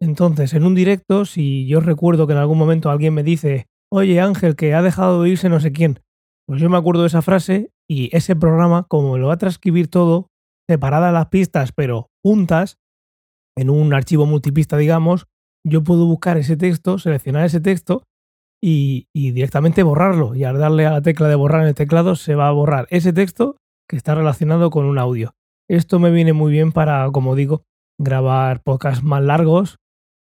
Entonces, 0.02 0.54
en 0.54 0.64
un 0.64 0.74
directo, 0.74 1.26
si 1.26 1.66
yo 1.66 1.80
recuerdo 1.80 2.26
que 2.26 2.32
en 2.32 2.38
algún 2.38 2.58
momento 2.58 2.90
alguien 2.90 3.12
me 3.12 3.22
dice, 3.22 3.66
oye 3.92 4.20
Ángel, 4.20 4.56
que 4.56 4.72
ha 4.72 4.80
dejado 4.80 5.22
de 5.22 5.30
irse 5.30 5.50
no 5.50 5.60
sé 5.60 5.72
quién, 5.72 6.00
pues 6.46 6.60
yo 6.60 6.70
me 6.70 6.78
acuerdo 6.78 7.02
de 7.02 7.08
esa 7.08 7.22
frase 7.22 7.70
y 7.88 8.14
ese 8.16 8.34
programa, 8.34 8.84
como 8.88 9.18
lo 9.18 9.28
va 9.28 9.34
a 9.34 9.38
transcribir 9.38 9.88
todo, 9.88 10.28
separadas 10.68 11.12
las 11.12 11.26
pistas, 11.26 11.72
pero 11.72 12.08
juntas, 12.24 12.78
en 13.58 13.68
un 13.68 13.92
archivo 13.92 14.24
multipista, 14.24 14.78
digamos, 14.78 15.26
yo 15.66 15.84
puedo 15.84 16.06
buscar 16.06 16.38
ese 16.38 16.56
texto, 16.56 16.98
seleccionar 16.98 17.44
ese 17.44 17.60
texto 17.60 18.04
y, 18.62 19.06
directamente 19.14 19.82
borrarlo. 19.82 20.34
Y 20.34 20.44
al 20.44 20.58
darle 20.58 20.86
a 20.86 20.92
la 20.92 21.02
tecla 21.02 21.28
de 21.28 21.34
borrar 21.34 21.62
en 21.62 21.68
el 21.68 21.74
teclado, 21.74 22.16
se 22.16 22.34
va 22.34 22.48
a 22.48 22.52
borrar 22.52 22.86
ese 22.90 23.12
texto 23.12 23.56
que 23.88 23.96
está 23.96 24.14
relacionado 24.14 24.70
con 24.70 24.84
un 24.86 24.98
audio. 24.98 25.32
Esto 25.68 25.98
me 25.98 26.10
viene 26.10 26.32
muy 26.32 26.52
bien 26.52 26.72
para, 26.72 27.10
como 27.10 27.34
digo, 27.34 27.62
grabar 27.98 28.62
podcasts 28.62 29.04
más 29.04 29.22
largos, 29.22 29.76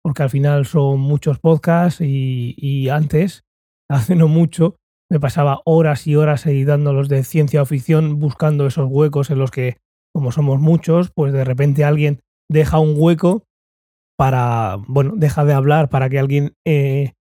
porque 0.04 0.24
al 0.24 0.30
final 0.30 0.66
son 0.66 1.00
muchos 1.00 1.40
podcasts 1.40 2.02
y, 2.02 2.56
y 2.58 2.90
antes, 2.90 3.44
hace 3.90 4.16
no 4.16 4.28
mucho, 4.28 4.76
me 5.10 5.20
pasaba 5.20 5.62
horas 5.66 6.06
y 6.08 6.16
horas 6.16 6.46
editando 6.46 6.94
los 6.94 7.08
de 7.08 7.24
ciencia 7.24 7.62
o 7.62 7.66
ficción, 7.66 8.20
buscando 8.20 8.68
esos 8.68 8.88
huecos 8.90 9.30
en 9.30 9.40
los 9.40 9.52
que 9.52 9.78
como 10.14 10.32
somos 10.32 10.60
muchos, 10.60 11.12
pues 11.14 11.32
de 11.32 11.44
repente 11.44 11.84
alguien 11.84 12.22
deja 12.50 12.80
un 12.80 12.96
hueco 12.98 13.44
para, 14.18 14.78
bueno, 14.88 15.14
deja 15.16 15.46
de 15.46 15.54
hablar 15.54 15.90
para 15.90 16.10
que 16.10 16.18
alguien 16.18 16.54
eh, 16.66 17.14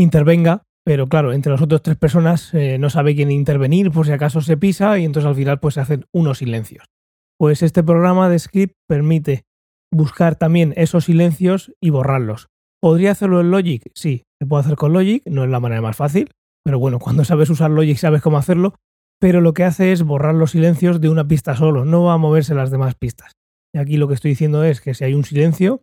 intervenga, 0.00 0.62
pero 0.84 1.06
claro, 1.06 1.32
entre 1.32 1.52
las 1.52 1.62
otras 1.62 1.82
tres 1.82 1.96
personas 1.96 2.52
eh, 2.54 2.78
no 2.78 2.90
sabe 2.90 3.14
quién 3.14 3.30
intervenir 3.30 3.90
por 3.90 4.06
si 4.06 4.12
acaso 4.12 4.40
se 4.40 4.56
pisa 4.56 4.98
y 4.98 5.04
entonces 5.04 5.28
al 5.28 5.34
final 5.34 5.60
pues 5.60 5.74
se 5.74 5.80
hacen 5.80 6.06
unos 6.12 6.38
silencios. 6.38 6.86
Pues 7.38 7.62
este 7.62 7.82
programa 7.82 8.28
de 8.28 8.38
script 8.38 8.74
permite 8.88 9.44
buscar 9.92 10.36
también 10.36 10.74
esos 10.76 11.04
silencios 11.04 11.72
y 11.80 11.90
borrarlos. 11.90 12.48
¿Podría 12.80 13.12
hacerlo 13.12 13.40
en 13.40 13.50
Logic? 13.50 13.90
Sí, 13.94 14.24
se 14.40 14.46
puede 14.46 14.62
hacer 14.64 14.76
con 14.76 14.92
Logic, 14.92 15.22
no 15.26 15.44
es 15.44 15.50
la 15.50 15.60
manera 15.60 15.82
más 15.82 15.96
fácil, 15.96 16.30
pero 16.64 16.78
bueno, 16.78 16.98
cuando 17.00 17.24
sabes 17.24 17.50
usar 17.50 17.70
Logic 17.70 17.96
sabes 17.96 18.22
cómo 18.22 18.38
hacerlo 18.38 18.74
pero 19.20 19.40
lo 19.40 19.52
que 19.52 19.64
hace 19.64 19.92
es 19.92 20.02
borrar 20.02 20.34
los 20.34 20.52
silencios 20.52 21.00
de 21.00 21.08
una 21.08 21.26
pista 21.26 21.56
solo, 21.56 21.84
no 21.84 22.04
va 22.04 22.14
a 22.14 22.18
moverse 22.18 22.54
las 22.54 22.70
demás 22.70 22.94
pistas. 22.94 23.32
Y 23.74 23.78
aquí 23.78 23.96
lo 23.96 24.08
que 24.08 24.14
estoy 24.14 24.30
diciendo 24.30 24.64
es 24.64 24.80
que 24.80 24.94
si 24.94 25.04
hay 25.04 25.14
un 25.14 25.24
silencio 25.24 25.82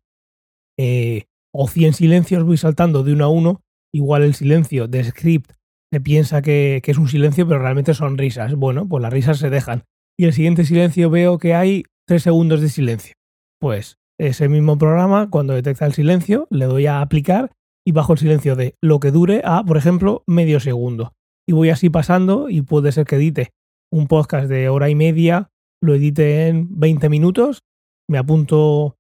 eh, 0.79 1.25
o 1.53 1.67
100 1.67 1.93
silencios 1.93 2.43
voy 2.43 2.57
saltando 2.57 3.03
de 3.03 3.13
uno 3.13 3.25
a 3.25 3.29
uno, 3.29 3.62
igual 3.96 4.24
el 4.24 4.34
silencio 4.34 4.88
de 4.88 5.04
script 5.04 5.52
se 5.92 6.02
piensa 6.02 6.42
que, 6.42 6.82
es 6.84 6.98
un 6.98 7.08
silencio, 7.08 7.48
pero 7.48 7.60
realmente 7.60 7.94
son 7.94 8.18
risas. 8.18 8.56
Bueno, 8.56 8.88
pues 8.88 9.02
las 9.02 9.14
risas 9.14 9.38
se 9.38 9.50
dejan. 9.50 9.84
Y 10.18 10.25
el 10.25 10.34
siguiente 10.34 10.66
silencio 10.66 11.10
veo 11.10 11.38
que 11.38 11.54
hay 11.54 11.84
3 12.08 12.22
segundos 12.22 12.62
de 12.62 12.70
silencio. 12.70 13.16
Pues 13.60 13.98
ese 14.20 14.50
mismo 14.50 14.78
programa, 14.78 15.30
cuando 15.30 15.54
detecta 15.54 15.86
el 15.86 15.94
silencio, 15.94 16.48
le 16.50 16.66
doy 16.66 16.88
a 16.88 17.02
aplicar 17.02 17.52
y 17.86 17.92
bajo 17.92 18.14
el 18.14 18.20
silencio 18.20 18.56
de 18.56 18.75
lo 18.82 19.00
que 19.00 19.12
dure 19.12 19.42
a, 19.46 19.64
por 19.64 19.78
ejemplo, 19.78 20.24
medio 20.28 20.60
segundo 20.60 21.14
y 21.48 21.54
voy 21.54 21.70
así 21.70 21.90
pasando 21.90 22.50
y 22.50 22.62
puede 22.62 22.92
ser 22.92 23.06
que 23.06 23.16
edite 23.16 23.52
un 23.92 24.08
podcast 24.08 24.50
de 24.50 24.70
hora 24.70 24.90
y 24.90 24.96
media, 24.96 25.52
lo 25.82 25.96
edite 25.96 26.48
en 26.48 26.80
20 26.80 27.10
minutos, 27.10 27.64
me 28.10 28.18
apunto 28.18 28.95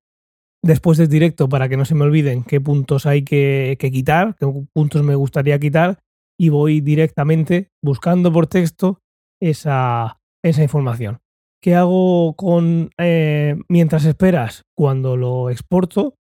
después 0.65 0.97
del 0.97 1.07
directo 1.07 1.47
para 1.47 1.69
que 1.69 1.77
no 1.77 1.85
se 1.85 1.93
me 1.93 2.03
olviden 2.03 2.43
qué 2.43 2.59
puntos 2.59 3.05
hay 3.05 3.23
que, 3.23 3.77
quitar, 3.79 4.35
qué 4.39 4.47
puntos 4.73 5.03
me 5.03 5.13
gustaría 5.13 5.59
quitar 5.59 5.99
y 6.39 6.49
voy 6.49 6.81
directamente 6.81 7.69
buscando 7.83 8.33
por 8.33 8.47
texto 8.47 8.99
esa, 9.39 10.19
esa 10.43 10.63
información. 10.63 11.19
¿Qué 11.61 11.75
hago 11.75 12.35
con 12.35 12.89
eh, 12.97 13.57
mientras 13.69 14.05
esperas? 14.05 14.63
Cuando 14.75 15.15
lo 15.17 15.51
exporto, 15.51 16.15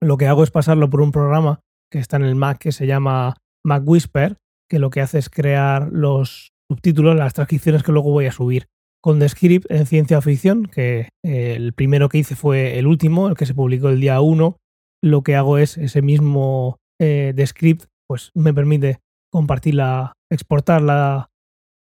lo 0.00 0.16
que 0.16 0.26
hago 0.26 0.44
es 0.44 0.52
pasarlo 0.52 0.88
por 0.88 1.00
un 1.00 1.10
programa 1.10 1.60
que 1.90 1.98
está 1.98 2.16
en 2.16 2.24
el 2.24 2.36
Mac 2.36 2.58
que 2.58 2.72
se 2.72 2.86
llama 2.86 3.36
Mac 3.64 3.82
Whisper, 3.84 4.38
que 4.70 4.78
lo 4.78 4.90
que 4.90 5.00
hace 5.00 5.18
es 5.18 5.28
crear 5.28 5.88
los 5.92 6.52
subtítulos, 6.70 7.16
las 7.16 7.34
transcripciones 7.34 7.82
que 7.82 7.92
luego 7.92 8.12
voy 8.12 8.26
a 8.26 8.32
subir. 8.32 8.68
Con 9.02 9.18
Descript 9.18 9.70
en 9.70 9.86
ciencia 9.86 10.20
ficción, 10.20 10.66
que 10.66 11.08
eh, 11.24 11.54
el 11.56 11.72
primero 11.72 12.08
que 12.08 12.18
hice 12.18 12.36
fue 12.36 12.78
el 12.78 12.86
último, 12.86 13.28
el 13.28 13.36
que 13.36 13.46
se 13.46 13.54
publicó 13.54 13.88
el 13.88 14.00
día 14.00 14.20
1, 14.20 14.56
lo 15.02 15.22
que 15.22 15.34
hago 15.34 15.58
es 15.58 15.76
ese 15.76 16.02
mismo 16.02 16.78
eh, 17.00 17.32
Descript, 17.34 17.86
pues 18.08 18.30
me 18.34 18.54
permite 18.54 19.00
compartirla, 19.32 20.12
exportar 20.30 20.82
la, 20.82 21.30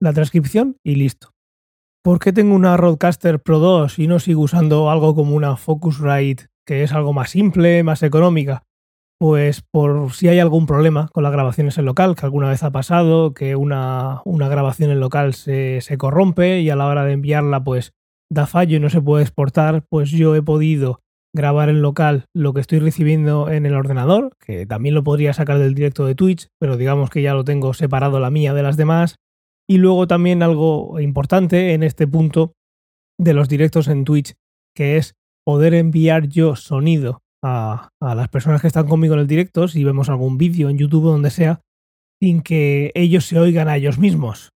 la 0.01 0.13
transcripción 0.13 0.77
y 0.85 0.95
listo. 0.95 1.31
¿Por 2.03 2.19
qué 2.21 2.33
tengo 2.33 2.55
una 2.55 2.77
Roadcaster 2.77 3.41
Pro 3.41 3.59
2 3.59 3.99
y 3.99 4.07
no 4.07 4.21
sigo 4.21 4.43
usando 4.43 4.91
algo 4.91 5.15
como 5.15 5.35
una 5.35 5.57
Focusrite, 5.57 6.47
que 6.67 6.83
es 6.83 6.93
algo 6.93 7.13
más 7.13 7.31
simple, 7.31 7.83
más 7.83 8.03
económica? 8.03 8.63
Pues 9.21 9.61
por 9.61 10.13
si 10.13 10.29
hay 10.29 10.39
algún 10.39 10.65
problema 10.65 11.09
con 11.13 11.23
las 11.23 11.33
grabaciones 11.33 11.77
en 11.77 11.85
local, 11.85 12.17
que 12.17 12.25
alguna 12.25 12.49
vez 12.49 12.63
ha 12.63 12.71
pasado, 12.71 13.35
que 13.35 13.55
una, 13.55 14.23
una 14.25 14.49
grabación 14.49 14.91
en 14.91 14.99
local 14.99 15.35
se, 15.35 15.83
se 15.83 15.99
corrompe 15.99 16.61
y 16.61 16.71
a 16.71 16.77
la 16.77 16.87
hora 16.87 17.05
de 17.05 17.13
enviarla 17.13 17.63
pues 17.63 17.93
da 18.33 18.47
fallo 18.47 18.79
y 18.79 18.81
no 18.81 18.89
se 18.89 19.03
puede 19.03 19.23
exportar, 19.23 19.85
pues 19.91 20.11
yo 20.11 20.35
he 20.35 20.43
podido 20.43 21.01
grabar 21.35 21.69
en 21.69 21.83
local 21.83 22.25
lo 22.35 22.55
que 22.55 22.63
estoy 22.63 22.79
recibiendo 22.79 23.51
en 23.51 23.67
el 23.67 23.75
ordenador, 23.75 24.31
que 24.41 24.65
también 24.65 24.95
lo 24.95 25.05
podría 25.05 25.35
sacar 25.35 25.59
del 25.59 25.75
directo 25.75 26.07
de 26.07 26.15
Twitch, 26.15 26.49
pero 26.59 26.79
digamos 26.79 27.11
que 27.11 27.21
ya 27.21 27.35
lo 27.35 27.45
tengo 27.45 27.75
separado 27.75 28.21
la 28.21 28.31
mía 28.31 28.55
de 28.55 28.63
las 28.63 28.79
demás. 28.79 29.17
Y 29.69 29.77
luego 29.77 30.07
también 30.07 30.43
algo 30.43 30.99
importante 30.99 31.75
en 31.75 31.83
este 31.83 32.07
punto 32.07 32.55
de 33.19 33.35
los 33.35 33.51
directos 33.51 33.87
en 33.89 34.05
Twitch, 34.05 34.35
que 34.75 34.97
es 34.97 35.15
poder 35.45 35.75
enviar 35.75 36.27
yo 36.27 36.57
sonido 36.57 37.20
a, 37.43 37.89
las 38.01 38.29
personas 38.29 38.61
que 38.61 38.67
están 38.67 38.87
conmigo 38.87 39.15
en 39.15 39.21
el 39.21 39.27
directo, 39.27 39.69
si 39.69 39.85
vemos 39.85 40.09
algún 40.09 40.39
vídeo 40.39 40.69
en 40.69 40.79
YouTube 40.79 41.07
o 41.07 41.13
donde 41.13 41.31
sea, 41.31 41.61
sin 42.21 42.43
que 42.43 42.93
ellos 42.95 43.25
se 43.25 43.39
oigan 43.39 43.69
a 43.69 43.77
ellos 43.77 43.99
mismos. 43.99 44.51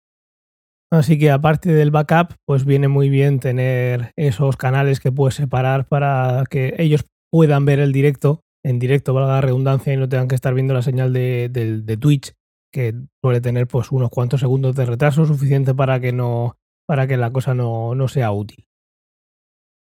Así 0.92 1.18
que 1.18 1.30
aparte 1.30 1.72
del 1.72 1.90
backup, 1.90 2.34
pues 2.46 2.64
viene 2.64 2.88
muy 2.88 3.08
bien 3.08 3.40
tener 3.40 4.12
esos 4.16 4.56
canales 4.56 5.00
que 5.00 5.10
puedes 5.10 5.34
separar 5.34 5.86
para 5.86 6.44
que 6.48 6.74
ellos 6.78 7.04
puedan 7.32 7.64
ver 7.64 7.80
el 7.80 7.92
directo, 7.92 8.40
en 8.64 8.78
directo, 8.78 9.12
valga 9.12 9.34
la 9.34 9.40
redundancia, 9.40 9.92
y 9.92 9.96
no 9.96 10.08
tengan 10.08 10.28
que 10.28 10.36
estar 10.36 10.54
viendo 10.54 10.74
la 10.74 10.82
señal 10.82 11.12
de, 11.12 11.48
de 11.48 11.96
Twitch, 11.96 12.32
que 12.72 12.94
suele 13.22 13.40
tener 13.40 13.66
pues 13.66 13.90
unos 13.92 14.10
cuantos 14.10 14.40
segundos 14.40 14.76
de 14.76 14.86
retraso 14.86 15.24
suficiente 15.26 15.74
para 15.74 16.00
que 16.00 16.12
no 16.12 16.56
para 16.86 17.06
que 17.06 17.16
la 17.16 17.32
cosa 17.32 17.54
no, 17.54 17.94
no 17.94 18.08
sea 18.08 18.32
útil. 18.32 18.66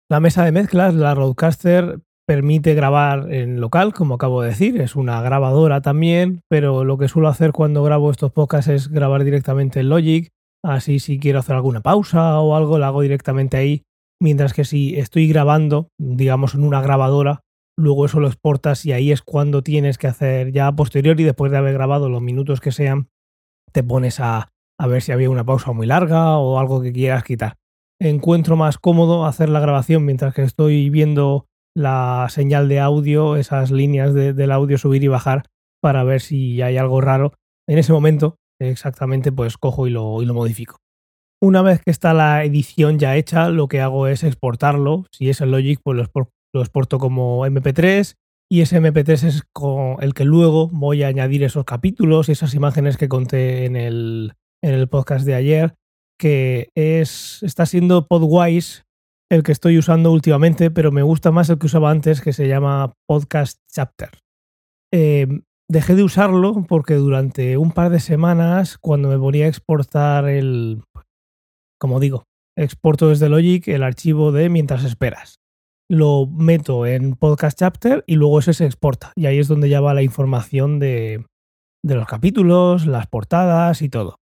La 0.09 0.21
mesa 0.21 0.45
de 0.45 0.53
mezclas, 0.53 0.95
la 0.95 1.15
Roadcaster, 1.15 2.01
permite 2.27 2.75
grabar 2.75 3.33
en 3.33 3.61
local, 3.61 3.95
como 3.95 4.15
acabo 4.15 4.43
de 4.43 4.49
decir, 4.49 4.81
es 4.81 4.97
una 4.97 5.23
grabadora 5.23 5.81
también, 5.81 6.41
pero 6.49 6.85
lo 6.85 6.99
que 6.99 7.09
suelo 7.09 7.29
hacer 7.29 7.53
cuando 7.53 7.85
grabo 7.85 8.11
estos 8.11 8.33
podcasts 8.33 8.69
es 8.69 8.89
grabar 8.89 9.25
directamente 9.25 9.81
en 9.81 9.89
Logic, 9.89 10.31
así 10.65 10.99
si 10.99 11.21
quiero 11.21 11.39
hacer 11.39 11.55
alguna 11.55 11.83
pausa 11.83 12.41
o 12.41 12.57
algo, 12.57 12.79
la 12.79 12.89
hago 12.89 13.03
directamente 13.03 13.57
ahí, 13.57 13.85
mientras 14.21 14.55
que 14.55 14.65
si 14.65 14.99
estoy 14.99 15.29
grabando, 15.29 15.89
digamos 15.99 16.55
en 16.55 16.65
una 16.65 16.81
grabadora, 16.81 17.43
luego 17.79 18.07
eso 18.07 18.19
lo 18.19 18.27
exportas 18.27 18.85
y 18.85 18.93
ahí 18.93 19.13
es 19.13 19.23
cuando 19.23 19.63
tienes 19.63 19.97
que 19.97 20.09
hacer 20.09 20.51
ya 20.51 20.67
a 20.67 20.75
posteriori, 20.75 21.23
después 21.23 21.53
de 21.53 21.59
haber 21.59 21.75
grabado 21.75 22.09
los 22.09 22.23
minutos 22.23 22.61
que 22.61 22.73
sean, 22.73 23.09
te 23.73 23.85
pones 23.85 24.19
a, 24.19 24.49
a 24.81 24.87
ver 24.89 25.03
si 25.03 25.13
había 25.13 25.31
una 25.31 25.45
pausa 25.45 25.73
muy 25.73 25.87
larga 25.87 26.39
o 26.39 26.59
algo 26.59 26.83
que 26.83 26.93
quieras 26.93 27.23
quitar. 27.23 27.57
Encuentro 28.01 28.57
más 28.57 28.79
cómodo 28.79 29.27
hacer 29.27 29.49
la 29.49 29.61
grabación 29.61 30.05
mientras 30.05 30.35
que 30.35 30.43
estoy 30.43 30.91
viendo 30.91 31.47
la 31.77 32.27
señal 32.31 32.69
de 32.69 32.81
audio, 32.81 33.37
esas 33.37 33.71
líneas 33.71 34.15
del 34.15 34.51
audio 34.51 34.79
subir 34.79 35.05
y 35.05 35.09
bajar 35.09 35.45
para 35.83 36.05
ver 36.05 36.23
si 36.23 36.63
hay 36.63 36.79
algo 36.79 37.03
raro. 37.03 37.35
En 37.69 37.77
ese 37.77 37.93
momento, 37.93 38.39
exactamente, 38.59 39.31
pues 39.31 39.59
cojo 39.59 39.87
y 39.87 39.91
lo, 39.91 40.23
y 40.23 40.27
lo 40.27 40.33
modifico. 40.33 40.79
Una 41.43 41.61
vez 41.61 41.83
que 41.85 41.91
está 41.91 42.15
la 42.15 42.45
edición 42.45 42.99
ya 42.99 43.15
hecha, 43.17 43.51
lo 43.51 43.69
que 43.69 43.83
hago 43.83 44.07
es 44.07 44.25
exportarlo. 44.25 45.05
Si 45.13 45.29
es 45.29 45.43
el 45.43 45.51
Logic, 45.51 45.79
pues 45.85 45.99
lo, 45.99 46.63
exporto 46.63 46.99
como 46.99 47.47
MP3 47.47 48.15
y 48.51 48.63
ese 48.63 48.81
MP3 48.81 49.25
es 49.25 49.43
con 49.53 49.97
el 50.01 50.15
que 50.15 50.25
luego 50.25 50.69
voy 50.69 51.03
a 51.03 51.09
añadir 51.09 51.43
esos 51.43 51.67
capítulos 51.67 52.31
y 52.31 52.33
esas 52.33 52.55
imágenes 52.55 52.97
que 52.97 53.11
conté 53.11 53.67
en 53.67 53.77
el, 53.77 54.33
en 54.63 54.73
el 54.73 54.89
podcast 54.89 55.27
de 55.27 55.35
ayer, 55.35 55.75
que 56.19 56.71
es, 56.75 57.43
está 57.43 57.67
siendo 57.67 58.07
Podwise 58.07 58.86
el 59.31 59.43
que 59.43 59.53
estoy 59.53 59.79
usando 59.79 60.13
últimamente, 60.13 60.71
pero 60.71 60.93
me 60.93 61.03
gusta 61.03 61.31
más 61.31 61.51
el 61.51 61.59
que 61.59 61.67
usaba 61.67 61.91
antes, 61.91 62.21
que 62.21 62.33
se 62.33 62.49
llama 62.49 62.95
Podcast 63.09 63.61
Chapter. 63.73 64.11
Em, 64.93 65.43
dejé 65.69 65.95
de 65.97 66.05
usarlo 66.05 66.65
porque 66.69 66.95
durante 66.95 67.57
un 67.57 67.73
par 67.73 67.91
de 67.91 68.01
semanas, 68.01 68.79
cuando 68.79 69.09
me 69.09 69.19
ponía 69.19 69.47
a 69.47 69.49
exportar 69.49 70.29
el, 70.29 70.83
como 71.81 71.99
digo, 71.99 72.25
exporto 72.57 73.09
desde 73.09 73.29
Logic 73.29 73.67
el 73.69 73.83
archivo 73.83 74.33
de 74.33 74.49
mientras 74.49 74.85
esperas. 74.85 75.41
Lo 75.89 76.27
meto 76.27 76.87
en 76.87 77.15
Podcast 77.15 77.59
Chapter 77.59 78.05
y 78.07 78.17
luego 78.17 78.39
ese 78.39 78.55
se 78.55 78.67
exporta. 78.67 79.13
Y 79.15 79.27
ahí 79.27 79.39
es 79.39 79.49
donde 79.49 79.69
ya 79.69 79.81
va 79.81 79.95
la 79.95 80.03
información 80.03 80.79
de, 80.79 81.25
de 81.85 81.95
los 81.95 82.07
capítulos, 82.07 82.87
las 82.87 83.07
portadas 83.07 83.83
y 83.83 83.89
todo 83.89 84.19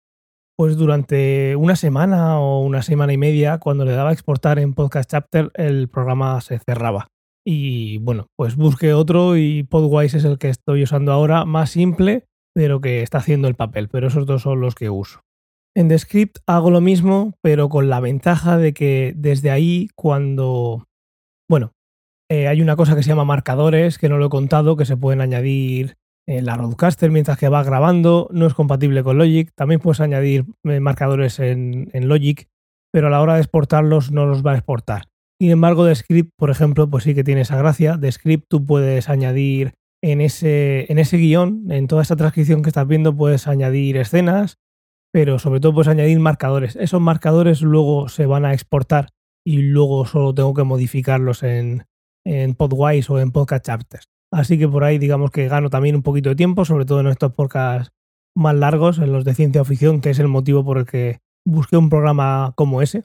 pues 0.59 0.77
durante 0.77 1.55
una 1.55 1.77
semana 1.77 2.41
o 2.41 2.65
una 2.65 2.83
semana 2.83 3.13
y 3.13 3.17
media, 3.17 3.59
cuando 3.59 3.85
le 3.85 3.93
daba 3.93 4.11
a 4.11 4.13
exportar 4.13 4.59
en 4.59 4.75
Podcast 4.75 5.09
Chapter, 5.09 5.53
el 5.55 5.89
programa 5.89 6.41
se 6.41 6.59
cerraba. 6.59 7.07
Y 7.47 7.99
bueno, 7.99 8.27
pues 8.37 8.57
busqué 8.57 8.93
otro 8.93 9.37
y 9.37 9.63
Podwise 9.63 10.17
es 10.17 10.25
el 10.25 10.37
que 10.39 10.49
estoy 10.49 10.83
usando 10.83 11.13
ahora, 11.13 11.45
más 11.45 11.71
simple, 11.71 12.25
pero 12.57 12.81
que 12.81 13.03
está 13.03 13.19
haciendo 13.19 13.47
el 13.47 13.55
papel, 13.55 13.89
pero 13.89 14.09
esos 14.09 14.27
dos 14.27 14.43
son 14.43 14.61
los 14.61 14.75
que 14.75 14.91
uso. 14.91 15.21
En 15.77 15.87
Descript 15.87 16.39
hago 16.49 16.73
lo 16.73 16.81
mismo, 16.81 17.35
pero 17.41 17.69
con 17.69 17.89
la 17.89 18.01
ventaja 18.01 18.59
de 18.59 18.75
que 18.75 19.13
desde 19.17 19.53
ahí, 19.53 19.91
cuando... 19.95 20.89
Bueno, 21.49 21.71
eh, 22.29 22.49
hay 22.49 22.63
una 22.63 22.75
cosa 22.75 22.97
que 22.97 23.05
se 23.05 23.11
llama 23.11 23.25
marcadores, 23.25 23.97
que 23.97 24.09
no 24.09 24.19
lo 24.19 24.27
he 24.27 24.31
contado, 24.31 24.77
que 24.77 24.87
se 24.87 24.97
pueden 24.97 25.21
añadir 25.21 25.95
la 26.29 26.57
Roadcaster 26.57 27.11
mientras 27.11 27.39
que 27.39 27.49
va 27.49 27.65
grabando, 27.65 28.29
no 28.31 28.47
es 28.47 28.53
compatible 28.53 29.03
con 29.03 29.17
Logic. 29.17 29.51
También 29.55 29.81
puedes 29.81 30.01
añadir 30.01 30.45
eh, 30.65 30.79
marcadores 30.79 31.41
en, 31.41 31.89
Logic, 31.95 32.49
pero 32.93 33.07
a 33.07 33.11
la 33.11 33.23
hora 33.23 33.35
de 33.35 33.41
exportarlos 33.41 34.13
no 34.13 34.27
los 34.27 34.45
va 34.45 34.53
a 34.53 34.57
exportar. 34.57 35.05
Sin 35.41 35.51
embargo, 35.51 35.85
de 35.85 35.95
script, 35.95 36.33
por 36.37 36.51
ejemplo, 36.51 36.91
pues 36.91 37.05
sí 37.05 37.15
que 37.15 37.25
tiene 37.25 37.43
esa 37.43 37.57
gracia. 37.57 37.97
De 37.97 38.13
script 38.13 38.47
tú 38.49 38.67
puedes 38.67 39.09
añadir 39.09 39.73
en 40.03 40.21
ese, 40.21 40.91
en 40.93 40.99
ese 40.99 41.17
guion, 41.17 41.71
en 41.71 41.87
toda 41.87 42.03
esta 42.03 42.17
transcripción 42.17 42.63
que 42.63 42.69
estás 42.69 42.87
viendo, 42.87 43.17
puedes 43.17 43.49
añadir 43.49 43.97
escenas, 43.97 44.59
pero 45.13 45.39
sobre 45.39 45.61
todo 45.61 45.73
puedes 45.73 45.89
añadir 45.89 46.21
marcadores. 46.21 46.77
Esos 46.77 47.01
marcadores 47.01 47.63
luego 47.63 48.11
se 48.11 48.27
van 48.27 48.45
a 48.45 48.53
exportar 48.53 49.09
y 49.47 49.63
luego 49.63 50.05
solo 50.05 50.35
tengo 50.35 50.53
que 50.53 50.65
modificarlos 50.65 51.43
en, 51.43 51.87
en 52.27 52.55
Podwise 52.55 53.11
o 53.11 53.19
en 53.19 53.33
Podcast 53.33 53.65
Chapters. 53.65 54.18
Así 54.33 54.59
que 54.59 54.69
por 54.69 54.85
ahí 54.85 54.99
digamos 54.99 55.31
que 55.31 55.49
gano 55.49 55.71
también 55.71 55.97
un 55.97 56.03
poquito 56.03 56.29
de 56.29 56.37
tiempo, 56.37 56.65
sobre 56.65 56.85
todo 56.85 57.01
en 57.01 57.07
estos 57.07 57.33
podcasts 57.33 57.91
más 58.37 58.55
largos, 58.55 58.99
en 58.99 59.13
los 59.13 59.25
de 59.25 59.35
ciencia 59.35 59.65
ficción, 59.65 60.01
que 60.01 60.11
es 60.11 60.19
el 60.19 60.29
motivo 60.29 60.65
por 60.65 60.79
el 60.79 60.87
que 60.87 61.19
busqué 61.47 61.77
un 61.77 61.89
programa 61.89 62.53
como 62.57 62.83
ese. 62.83 63.05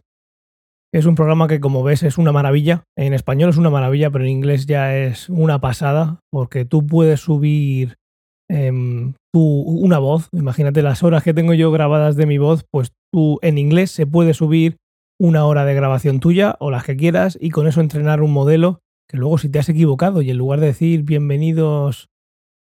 Es 0.93 1.05
un 1.07 1.15
programa 1.15 1.47
que 1.47 1.59
como 1.59 1.81
ves 1.81 2.03
es 2.03 2.19
una 2.19 2.31
maravilla. 2.31 2.83
En 2.95 3.13
español 3.13 3.49
es 3.49 3.57
una 3.57 3.71
maravilla, 3.71 4.11
pero 4.11 4.25
en 4.25 4.29
inglés 4.29 4.67
ya 4.67 4.95
es 4.95 5.27
una 5.27 5.59
pasada, 5.59 6.19
porque 6.31 6.65
tú 6.65 6.85
puedes 6.85 7.21
subir 7.21 7.95
em, 8.47 9.15
una 9.33 9.97
voz. 9.97 10.29
Imagínate 10.33 10.83
las 10.83 11.01
horas 11.01 11.23
que 11.23 11.33
tengo 11.33 11.55
yo 11.55 11.71
grabadas 11.71 12.15
de 12.15 12.27
mi 12.27 12.37
voz, 12.37 12.65
pues 12.69 12.91
tú 13.11 13.39
en 13.41 13.57
inglés 13.57 13.89
se 13.89 14.05
puede 14.05 14.35
subir 14.35 14.77
una 15.19 15.45
hora 15.45 15.65
de 15.65 15.73
grabación 15.73 16.19
tuya 16.19 16.55
o 16.59 16.69
las 16.69 16.83
que 16.83 16.95
quieras 16.95 17.37
y 17.41 17.49
con 17.49 17.67
eso 17.67 17.81
entrenar 17.81 18.21
un 18.21 18.31
modelo 18.31 18.81
que 19.13 19.19
luego 19.19 19.37
si 19.37 19.47
te 19.47 19.59
has 19.59 19.69
equivocado 19.69 20.23
y 20.23 20.31
en 20.31 20.37
lugar 20.37 20.59
de 20.59 20.65
decir 20.65 21.03
bienvenidos 21.03 22.09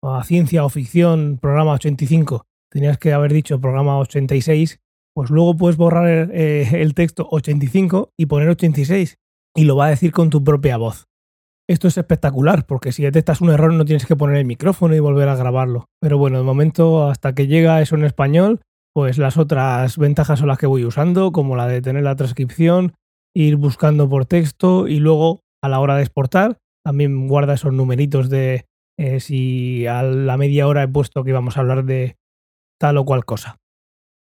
a 0.03 0.21
ciencia 0.25 0.65
o 0.65 0.69
ficción, 0.69 1.39
programa 1.41 1.71
85, 1.71 2.43
tenías 2.69 2.97
que 2.97 3.13
haber 3.13 3.31
dicho 3.31 3.61
programa 3.61 3.97
86, 3.99 4.81
pues 5.15 5.29
luego 5.29 5.55
puedes 5.55 5.77
borrar 5.77 6.29
eh, 6.33 6.81
el 6.81 6.95
texto 6.95 7.29
85 7.31 8.09
y 8.19 8.25
poner 8.25 8.49
86 8.49 9.15
y 9.55 9.63
lo 9.63 9.77
va 9.77 9.85
a 9.85 9.91
decir 9.91 10.11
con 10.11 10.29
tu 10.29 10.43
propia 10.43 10.75
voz. 10.75 11.05
Esto 11.69 11.87
es 11.87 11.97
espectacular 11.97 12.65
porque 12.65 12.91
si 12.91 13.03
detectas 13.03 13.39
un 13.39 13.49
error 13.49 13.71
no 13.71 13.85
tienes 13.85 14.05
que 14.05 14.17
poner 14.17 14.35
el 14.35 14.45
micrófono 14.45 14.95
y 14.95 14.99
volver 14.99 15.29
a 15.29 15.37
grabarlo. 15.37 15.85
Pero 16.01 16.17
bueno, 16.17 16.39
de 16.39 16.43
momento 16.43 17.07
hasta 17.07 17.33
que 17.33 17.47
llega 17.47 17.81
eso 17.81 17.95
en 17.95 18.03
español, 18.03 18.59
pues 18.93 19.17
las 19.17 19.37
otras 19.37 19.97
ventajas 19.97 20.39
son 20.39 20.49
las 20.49 20.57
que 20.57 20.67
voy 20.67 20.83
usando, 20.83 21.31
como 21.31 21.55
la 21.55 21.67
de 21.67 21.81
tener 21.81 22.03
la 22.03 22.17
transcripción, 22.17 22.95
ir 23.33 23.55
buscando 23.55 24.09
por 24.09 24.25
texto 24.25 24.89
y 24.89 24.99
luego 24.99 25.42
a 25.63 25.69
la 25.69 25.79
hora 25.79 25.95
de 25.95 26.03
exportar 26.03 26.59
también 26.83 27.27
guarda 27.27 27.53
esos 27.53 27.73
numeritos 27.73 28.29
de 28.29 28.65
eh, 28.97 29.19
si 29.19 29.87
a 29.87 30.03
la 30.03 30.37
media 30.37 30.67
hora 30.67 30.83
he 30.83 30.87
puesto 30.87 31.23
que 31.23 31.31
íbamos 31.31 31.57
a 31.57 31.61
hablar 31.61 31.85
de 31.85 32.17
tal 32.79 32.97
o 32.97 33.05
cual 33.05 33.25
cosa. 33.25 33.57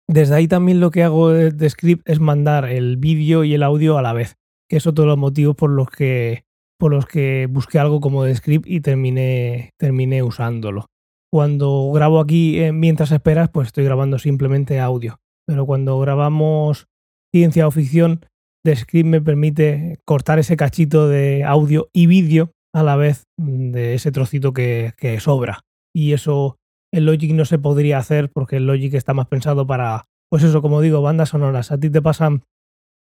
Desde 0.07 0.35
ahí 0.35 0.47
también 0.47 0.79
lo 0.79 0.91
que 0.91 1.03
hago 1.03 1.29
de, 1.29 1.69
script 1.69 2.07
es 2.07 2.19
mandar 2.19 2.65
el 2.65 2.97
vídeo 2.97 3.43
y 3.43 3.53
el 3.53 3.63
audio 3.63 3.97
a 3.97 4.01
la 4.01 4.13
vez, 4.13 4.35
que 4.69 4.77
es 4.77 4.87
otro 4.87 5.03
de 5.03 5.09
los 5.09 5.17
motivos 5.17 5.55
por 5.55 5.69
los 5.71 5.89
que, 5.89 6.43
por 6.77 6.91
los 6.91 7.05
que 7.05 7.47
busqué 7.49 7.79
algo 7.79 7.99
como 7.99 8.23
de 8.23 8.35
script 8.35 8.67
y 8.67 8.81
terminé, 8.81 9.71
terminé 9.79 10.21
usándolo. 10.21 10.87
Cuando 11.31 11.89
grabo 11.93 12.19
aquí 12.19 12.59
eh, 12.59 12.73
mientras 12.73 13.11
esperas, 13.11 13.49
pues 13.49 13.67
estoy 13.67 13.85
grabando 13.85 14.19
simplemente 14.19 14.79
audio. 14.79 15.19
Pero 15.47 15.65
cuando 15.65 15.99
grabamos 15.99 16.87
ciencia 17.33 17.67
o 17.67 17.71
ficción, 17.71 18.25
Descript 18.63 19.07
me 19.07 19.21
permite 19.21 19.99
cortar 20.05 20.39
ese 20.39 20.55
cachito 20.55 21.07
de 21.07 21.43
audio 21.43 21.89
y 21.93 22.05
vídeo 22.05 22.51
a 22.73 22.83
la 22.83 22.95
vez 22.95 23.23
de 23.37 23.95
ese 23.95 24.11
trocito 24.11 24.53
que, 24.53 24.93
sobra. 25.19 25.61
Y 25.93 26.13
eso 26.13 26.57
en 26.93 27.05
Logic 27.05 27.33
no 27.33 27.45
se 27.45 27.59
podría 27.59 27.97
hacer 27.97 28.29
porque 28.31 28.57
el 28.57 28.67
Logic 28.67 28.93
está 28.93 29.13
más 29.13 29.27
pensado 29.27 29.65
para, 29.65 30.05
pues 30.29 30.43
eso, 30.43 30.61
como 30.61 30.81
digo, 30.81 31.01
bandas 31.01 31.29
sonoras. 31.29 31.71
A 31.71 31.79
ti 31.79 31.89
te 31.89 32.01
pasan 32.01 32.43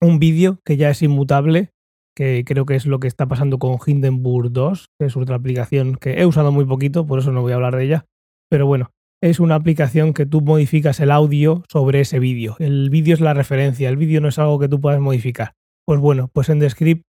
un 0.01 0.19
vídeo 0.19 0.61
que 0.65 0.77
ya 0.77 0.91
es 0.91 1.03
inmutable, 1.03 1.71
que 2.17 2.45
creo 2.47 2.65
que 2.65 2.77
es 2.77 2.87
lo 2.87 3.01
que 3.01 3.09
está 3.09 3.27
pasando 3.27 3.59
con 3.59 3.79
Hindenburg 3.85 4.53
2, 4.53 4.87
que 4.99 5.07
es 5.07 5.17
otra 5.17 5.37
aplicación 5.37 5.97
que 5.97 6.21
he 6.21 6.27
usado 6.27 6.53
muy 6.53 6.65
poquito, 6.65 7.07
por 7.07 7.19
eso 7.19 7.33
no 7.33 7.43
voy 7.43 7.53
a 7.53 7.57
hablar 7.57 7.77
de 7.77 7.85
ella. 7.85 8.07
Pero 8.51 8.67
bueno, 8.67 8.91
es 9.21 9.41
una 9.41 9.57
aplicación 9.57 10.15
que 10.15 10.27
tú 10.27 10.41
modificas 10.41 11.01
el 11.01 11.11
audio 11.11 11.65
sobre 11.69 12.01
ese 12.01 12.19
vídeo. 12.19 12.57
El 12.59 12.91
vídeo 12.91 13.15
es 13.15 13.21
la 13.21 13.35
referencia, 13.35 13.89
el 13.89 13.97
vídeo 13.97 14.21
no 14.21 14.29
es 14.29 14.39
algo 14.39 14.59
que 14.59 14.69
tú 14.69 14.81
puedas 14.81 15.01
modificar. 15.01 15.55
Pues 15.87 16.01
bueno, 16.01 16.29
pues 16.33 16.49
en 16.49 16.59
Descript 16.61 17.05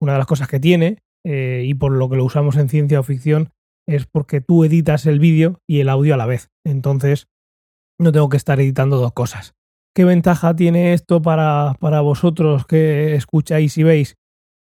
una 0.00 0.12
de 0.12 0.18
las 0.18 0.26
cosas 0.26 0.48
que 0.48 0.58
tiene, 0.58 0.98
eh, 1.24 1.62
y 1.64 1.74
por 1.74 1.92
lo 1.92 2.10
que 2.10 2.16
lo 2.16 2.24
usamos 2.24 2.56
en 2.56 2.68
ciencia 2.68 2.98
o 2.98 3.04
ficción, 3.04 3.50
es 3.86 4.06
porque 4.06 4.40
tú 4.40 4.64
editas 4.64 5.06
el 5.06 5.20
vídeo 5.20 5.60
y 5.68 5.80
el 5.80 5.88
audio 5.88 6.14
a 6.14 6.16
la 6.16 6.26
vez. 6.26 6.48
Entonces, 6.66 7.28
no 8.00 8.10
tengo 8.10 8.28
que 8.28 8.36
estar 8.36 8.60
editando 8.60 8.96
dos 8.98 9.12
cosas. 9.12 9.54
¿Qué 9.94 10.04
ventaja 10.04 10.56
tiene 10.56 10.92
esto 10.92 11.22
para, 11.22 11.76
para 11.78 12.00
vosotros 12.00 12.66
que 12.66 13.14
escucháis 13.14 13.78
y 13.78 13.84
veis? 13.84 14.16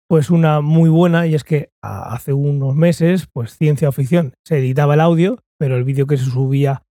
Pues 0.08 0.28
una 0.28 0.60
muy 0.60 0.90
buena 0.90 1.26
y 1.26 1.34
es 1.34 1.44
que 1.44 1.70
hace 1.82 2.32
unos 2.32 2.74
meses, 2.74 3.28
pues 3.32 3.56
ciencia 3.56 3.88
o 3.88 3.92
ficción, 3.92 4.34
se 4.44 4.58
editaba 4.58 4.94
el 4.94 5.00
audio, 5.00 5.38
pero 5.58 5.76
el 5.76 5.84
vídeo 5.84 6.06
que 6.06 6.18
se 6.18 6.24
subía 6.24 6.82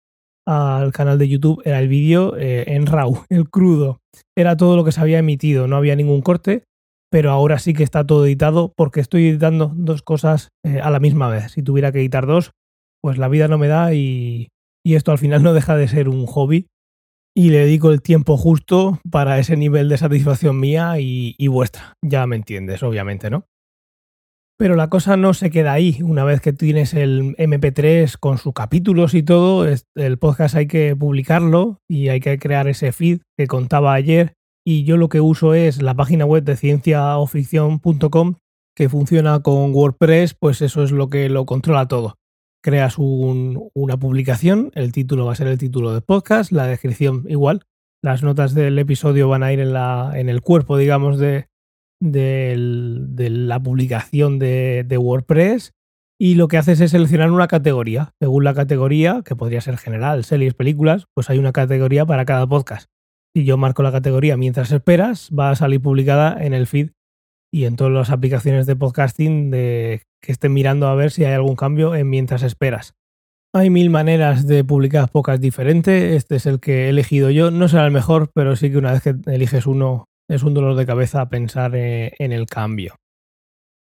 al 0.47 0.91
canal 0.91 1.17
de 1.19 1.27
YouTube 1.27 1.61
era 1.65 1.79
el 1.79 1.87
vídeo 1.87 2.35
eh, 2.37 2.65
en 2.67 2.85
RAW, 2.85 3.25
el 3.29 3.49
crudo. 3.49 3.99
Era 4.37 4.57
todo 4.57 4.75
lo 4.75 4.83
que 4.83 4.91
se 4.91 5.01
había 5.01 5.19
emitido, 5.19 5.67
no 5.67 5.75
había 5.75 5.95
ningún 5.95 6.21
corte, 6.21 6.63
pero 7.11 7.31
ahora 7.31 7.59
sí 7.59 7.73
que 7.73 7.83
está 7.83 8.05
todo 8.05 8.25
editado 8.25 8.71
porque 8.75 8.99
estoy 8.99 9.27
editando 9.27 9.71
dos 9.75 10.01
cosas 10.01 10.49
eh, 10.65 10.79
a 10.81 10.89
la 10.89 10.99
misma 10.99 11.29
vez. 11.29 11.51
Si 11.51 11.63
tuviera 11.63 11.91
que 11.91 11.99
editar 11.99 12.25
dos, 12.25 12.51
pues 13.01 13.17
la 13.17 13.27
vida 13.27 13.47
no 13.47 13.57
me 13.57 13.67
da 13.67 13.93
y, 13.93 14.49
esto 14.85 15.11
al 15.11 15.19
final 15.19 15.43
no 15.43 15.53
deja 15.53 15.75
de 15.75 15.87
ser 15.87 16.09
un 16.09 16.25
hobby 16.25 16.65
y 17.37 17.51
le 17.51 17.59
dedico 17.59 17.91
el 17.91 18.01
tiempo 18.01 18.37
justo 18.37 18.99
para 19.11 19.37
ese 19.37 19.55
nivel 19.55 19.87
de 19.87 19.99
satisfacción 19.99 20.59
mía 20.59 20.95
y 20.97 21.47
vuestra. 21.47 21.93
Ya 22.03 22.25
me 22.25 22.35
entiendes, 22.35 22.81
obviamente, 22.81 23.29
¿no? 23.29 23.45
Pero 24.59 24.75
la 24.75 24.89
cosa 24.89 25.15
no 25.15 25.33
se 25.33 25.51
queda 25.51 25.71
ahí. 25.71 25.99
Una 26.03 26.25
vez 26.25 26.41
que 26.41 26.51
tienes 26.51 26.93
el 26.93 27.33
MP3 27.37 28.17
con 28.19 28.37
sus 28.37 28.53
capítulos 28.53 29.13
y 29.13 29.23
todo, 29.23 29.65
el 29.95 30.17
podcast 30.19 30.55
hay 30.55 30.67
que 30.67 30.97
publicarlo 30.97 31.79
y 31.87 32.09
hay 32.09 32.19
que 32.19 32.37
crear 32.37 32.67
ese 32.67 32.91
feed 32.91 33.21
que 33.37 33.47
contaba 33.47 33.93
ayer. 33.93 34.33
Y 34.65 34.83
yo 34.83 34.97
lo 34.97 35.07
que 35.07 35.21
uso 35.21 35.53
es 35.53 35.81
la 35.81 35.95
página 35.95 36.25
web 36.25 36.43
de 36.43 36.57
cienciaoficción.com 36.57 38.35
que 38.75 38.89
funciona 38.89 39.39
con 39.39 39.73
WordPress, 39.73 40.33
pues 40.33 40.61
eso 40.61 40.83
es 40.83 40.91
lo 40.91 41.09
que 41.09 41.29
lo 41.29 41.45
controla 41.45 41.87
todo. 41.87 42.15
Creas 42.61 42.95
una 42.97 43.97
publicación, 43.97 44.71
el 44.75 44.91
título 44.91 45.25
va 45.25 45.31
a 45.31 45.35
ser 45.35 45.47
el 45.47 45.57
título 45.57 45.93
del 45.93 46.01
podcast, 46.01 46.51
la 46.51 46.67
descripción 46.67 47.23
igual, 47.29 47.63
las 48.03 48.23
notas 48.23 48.53
del 48.53 48.77
episodio 48.77 49.29
van 49.29 49.43
a 49.43 49.53
ir 49.53 49.61
en, 49.61 49.71
la, 49.71 50.11
en 50.15 50.27
el 50.27 50.41
cuerpo, 50.41 50.77
digamos, 50.77 51.17
de, 51.17 51.48
de 52.01 52.55
la 53.29 53.59
publicación 53.61 54.39
de, 54.39 54.97
WordPress 54.97 55.73
y 56.19 56.35
lo 56.35 56.47
que 56.47 56.57
haces 56.57 56.81
es 56.81 56.91
seleccionar 56.91 57.31
una 57.31 57.47
categoría. 57.47 58.11
Según 58.19 58.43
la 58.43 58.53
categoría, 58.53 59.21
que 59.23 59.35
podría 59.35 59.61
ser 59.61 59.77
general, 59.77 60.23
series, 60.23 60.53
películas, 60.53 61.05
pues 61.13 61.29
hay 61.29 61.39
una 61.39 61.51
categoría 61.51 62.05
para 62.05 62.25
cada 62.25 62.47
podcast. 62.47 62.89
Si 63.35 63.45
yo 63.45 63.57
marco 63.57 63.83
la 63.83 63.91
categoría 63.91 64.37
mientras 64.37 64.71
esperas, 64.71 65.29
va 65.37 65.51
a 65.51 65.55
salir 65.55 65.81
publicada 65.81 66.43
en 66.43 66.53
el 66.53 66.67
feed 66.67 66.91
y 67.51 67.65
en 67.65 67.75
todas 67.75 67.93
las 67.93 68.09
aplicaciones 68.09 68.65
de 68.65 68.75
podcasting 68.75 69.49
de 69.49 70.03
que 70.21 70.31
estén 70.31 70.53
mirando 70.53 70.87
a 70.87 70.95
ver 70.95 71.11
si 71.11 71.25
hay 71.25 71.33
algún 71.33 71.55
cambio 71.55 71.95
en 71.95 72.09
mientras 72.09 72.43
esperas. 72.43 72.95
Hay 73.53 73.71
mil 73.71 73.89
maneras 73.89 74.45
de 74.45 74.63
publicar 74.63 75.09
podcasts 75.09 75.41
diferentes. 75.41 76.15
Este 76.15 76.35
es 76.35 76.45
el 76.45 76.59
que 76.59 76.85
he 76.85 76.89
elegido 76.89 77.31
yo. 77.31 77.49
No 77.49 77.67
será 77.67 77.85
el 77.85 77.91
mejor, 77.91 78.29
pero 78.35 78.55
sí 78.55 78.69
que 78.69 78.77
una 78.77 78.91
vez 78.91 79.01
que 79.01 79.15
eliges 79.25 79.65
uno 79.65 80.08
es 80.29 80.43
un 80.43 80.53
dolor 80.53 80.75
de 80.75 80.85
cabeza 80.85 81.27
pensar 81.27 81.75
eh, 81.75 82.13
en 82.19 82.31
el 82.31 82.45
cambio. 82.45 82.95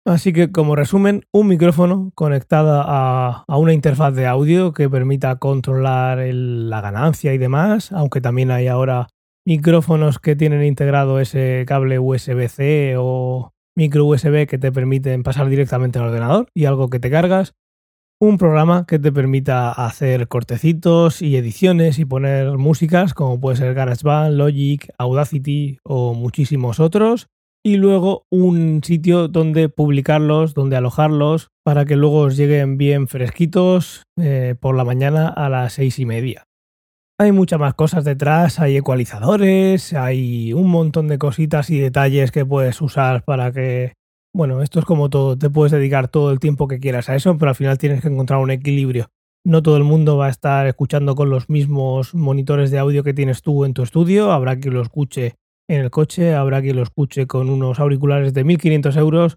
Así 0.06 0.32
que 0.32 0.52
como 0.52 0.76
resumen, 0.76 1.26
un 1.34 1.48
micrófono 1.48 2.12
conectado 2.16 2.84
a, 2.86 3.44
una 3.48 3.74
interfaz 3.74 4.16
de 4.16 4.26
audio 4.26 4.74
que 4.74 4.90
permita 4.90 5.36
controlar 5.36 6.20
la 6.34 6.82
ganancia 6.82 7.34
y 7.34 7.38
demás, 7.38 7.92
aunque 7.92 8.22
también 8.22 8.50
hay 8.50 8.68
ahora 8.68 9.08
micrófonos 9.46 10.20
que 10.20 10.36
tienen 10.36 10.64
integrado 10.64 11.20
ese 11.20 11.66
cable 11.68 12.00
USB-C 12.00 12.96
o 12.98 13.52
micro 13.76 14.06
USB 14.06 14.48
que 14.48 14.58
te 14.58 14.72
permiten 14.72 15.24
pasar 15.24 15.50
directamente 15.50 16.00
al 16.00 16.06
ordenador 16.06 16.48
y 16.54 16.66
algo 16.66 16.90
que 16.90 17.00
te 17.00 17.12
cargas, 17.12 17.54
un 18.22 18.38
programa 18.38 18.86
que 18.86 19.00
te 19.00 19.14
permita 19.14 19.72
hacer 19.72 20.28
cortecitos 20.28 21.22
y 21.22 21.38
ediciones 21.38 22.00
y 22.00 22.06
poner 22.06 22.58
músicas 22.58 23.14
como 23.14 23.40
puede 23.40 23.56
ser 23.56 23.74
GarageBand, 23.74 24.36
Logic, 24.36 24.90
Audacity 24.98 25.80
o 25.84 26.14
muchísimos 26.14 26.82
otros. 26.82 27.28
Y 27.64 27.76
luego 27.76 28.26
un 28.30 28.82
sitio 28.84 29.28
donde 29.28 29.68
publicarlos, 29.70 30.54
donde 30.54 30.78
alojarlos, 30.78 31.50
para 31.64 31.86
que 31.86 31.96
luego 31.96 32.22
os 32.22 32.38
lleguen 32.38 32.78
bien 32.78 33.08
fresquitos 33.08 34.04
eh, 34.18 34.56
por 34.60 34.76
la 34.76 34.86
mañana 34.86 35.28
a 35.28 35.50
las 35.50 35.74
seis 35.74 36.00
y 36.00 36.06
media. 36.06 36.46
Hay 37.18 37.34
muchas 37.34 37.60
más 37.60 37.74
cosas 37.74 38.06
detrás, 38.06 38.60
hay 38.60 38.78
ecualizadores, 38.78 39.94
hay 39.94 40.54
un 40.54 40.70
montón 40.70 41.10
de 41.10 41.18
cositas 41.18 41.70
y 41.70 41.78
detalles 41.78 42.32
que 42.32 42.46
puedes 42.46 42.82
usar 42.82 43.24
para 43.24 43.52
que 43.52 43.94
bueno, 44.40 44.62
esto 44.62 44.80
es 44.80 44.86
como 44.86 45.10
todo, 45.10 45.38
te 45.38 45.50
puedes 45.50 45.74
dedicar 45.74 46.08
todo 46.08 46.32
el 46.32 46.40
tiempo 46.40 46.70
que 46.70 46.80
quieras 46.80 47.10
a 47.10 47.16
eso, 47.18 47.38
pero 47.38 47.50
al 47.50 47.56
final 47.56 47.78
tienes 47.78 48.02
que 48.02 48.08
encontrar 48.08 48.40
un 48.40 48.52
equilibrio. 48.52 49.12
No 49.44 49.62
todo 49.62 49.76
el 49.76 49.84
mundo 49.84 50.16
va 50.16 50.28
a 50.28 50.30
estar 50.30 50.66
escuchando 50.66 51.14
con 51.14 51.30
los 51.30 51.50
mismos 51.50 52.16
monitores 52.16 52.72
de 52.72 52.80
audio 52.80 53.04
que 53.04 53.14
tienes 53.14 53.42
tú 53.42 53.66
en 53.66 53.74
tu 53.74 53.84
estudio, 53.84 54.32
habrá 54.32 54.58
quien 54.58 54.76
lo 54.76 54.82
escuche 54.82 55.36
en 55.68 55.82
el 55.82 55.92
coche, 55.92 56.36
habrá 56.36 56.62
quien 56.62 56.78
lo 56.78 56.84
escuche 56.84 57.28
con 57.28 57.50
unos 57.50 57.82
auriculares 57.82 58.34
de 58.34 58.46
1500 58.46 58.96
euros. 58.96 59.36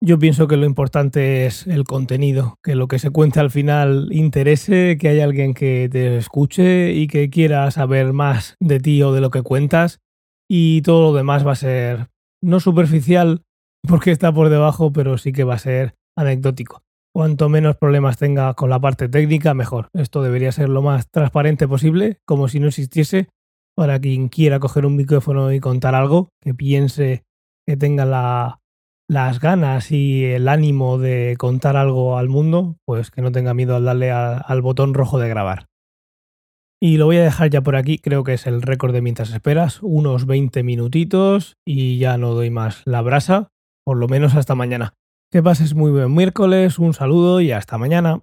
Yo 0.00 0.18
pienso 0.18 0.48
que 0.48 0.56
lo 0.56 0.64
importante 0.64 1.44
es 1.44 1.66
el 1.66 1.84
contenido, 1.84 2.56
que 2.62 2.76
lo 2.76 2.88
que 2.88 2.98
se 2.98 3.10
cuente 3.10 3.40
al 3.40 3.50
final 3.50 4.08
interese, 4.10 4.96
que 4.98 5.10
haya 5.10 5.24
alguien 5.24 5.52
que 5.52 5.90
te 5.92 6.16
escuche 6.16 6.94
y 6.94 7.08
que 7.08 7.28
quiera 7.28 7.70
saber 7.70 8.14
más 8.14 8.56
de 8.58 8.80
ti 8.80 9.02
o 9.02 9.12
de 9.12 9.20
lo 9.20 9.28
que 9.28 9.42
cuentas 9.42 10.00
y 10.48 10.80
todo 10.80 11.10
lo 11.10 11.14
demás 11.14 11.46
va 11.46 11.52
a 11.52 11.56
ser 11.56 12.08
no 12.40 12.58
superficial, 12.58 13.42
porque 13.86 14.10
está 14.10 14.32
por 14.32 14.48
debajo, 14.48 14.92
pero 14.92 15.18
sí 15.18 15.32
que 15.32 15.44
va 15.44 15.54
a 15.54 15.58
ser 15.58 15.94
anecdótico. 16.16 16.82
Cuanto 17.12 17.48
menos 17.48 17.76
problemas 17.76 18.16
tenga 18.16 18.54
con 18.54 18.70
la 18.70 18.80
parte 18.80 19.08
técnica, 19.08 19.54
mejor. 19.54 19.88
Esto 19.92 20.22
debería 20.22 20.50
ser 20.50 20.68
lo 20.68 20.82
más 20.82 21.08
transparente 21.10 21.68
posible, 21.68 22.18
como 22.26 22.48
si 22.48 22.58
no 22.58 22.68
existiese, 22.68 23.28
para 23.76 24.00
quien 24.00 24.28
quiera 24.28 24.58
coger 24.58 24.84
un 24.84 24.96
micrófono 24.96 25.52
y 25.52 25.60
contar 25.60 25.94
algo, 25.94 26.30
que 26.40 26.54
piense 26.54 27.22
que 27.66 27.76
tenga 27.76 28.04
las 29.08 29.40
ganas 29.40 29.92
y 29.92 30.24
el 30.24 30.48
ánimo 30.48 30.98
de 30.98 31.36
contar 31.38 31.76
algo 31.76 32.18
al 32.18 32.28
mundo, 32.28 32.76
pues 32.84 33.10
que 33.10 33.22
no 33.22 33.30
tenga 33.30 33.54
miedo 33.54 33.76
al 33.76 33.84
darle 33.84 34.10
al 34.10 34.62
botón 34.62 34.92
rojo 34.92 35.18
de 35.18 35.28
grabar. 35.28 35.66
Y 36.82 36.96
lo 36.96 37.06
voy 37.06 37.16
a 37.18 37.24
dejar 37.24 37.48
ya 37.48 37.62
por 37.62 37.76
aquí, 37.76 37.98
creo 37.98 38.24
que 38.24 38.34
es 38.34 38.46
el 38.46 38.60
récord 38.60 38.92
de 38.92 39.00
mientras 39.00 39.32
esperas, 39.32 39.78
unos 39.82 40.26
20 40.26 40.62
minutitos 40.64 41.56
y 41.64 41.98
ya 41.98 42.18
no 42.18 42.34
doy 42.34 42.50
más 42.50 42.82
la 42.84 43.00
brasa 43.00 43.53
por 43.84 43.98
lo 43.98 44.08
menos 44.08 44.34
hasta 44.34 44.54
mañana. 44.54 44.94
Que 45.30 45.42
pases 45.42 45.74
muy 45.74 45.90
buen 45.90 46.14
miércoles, 46.14 46.78
un 46.78 46.94
saludo 46.94 47.40
y 47.40 47.52
hasta 47.52 47.78
mañana. 47.78 48.20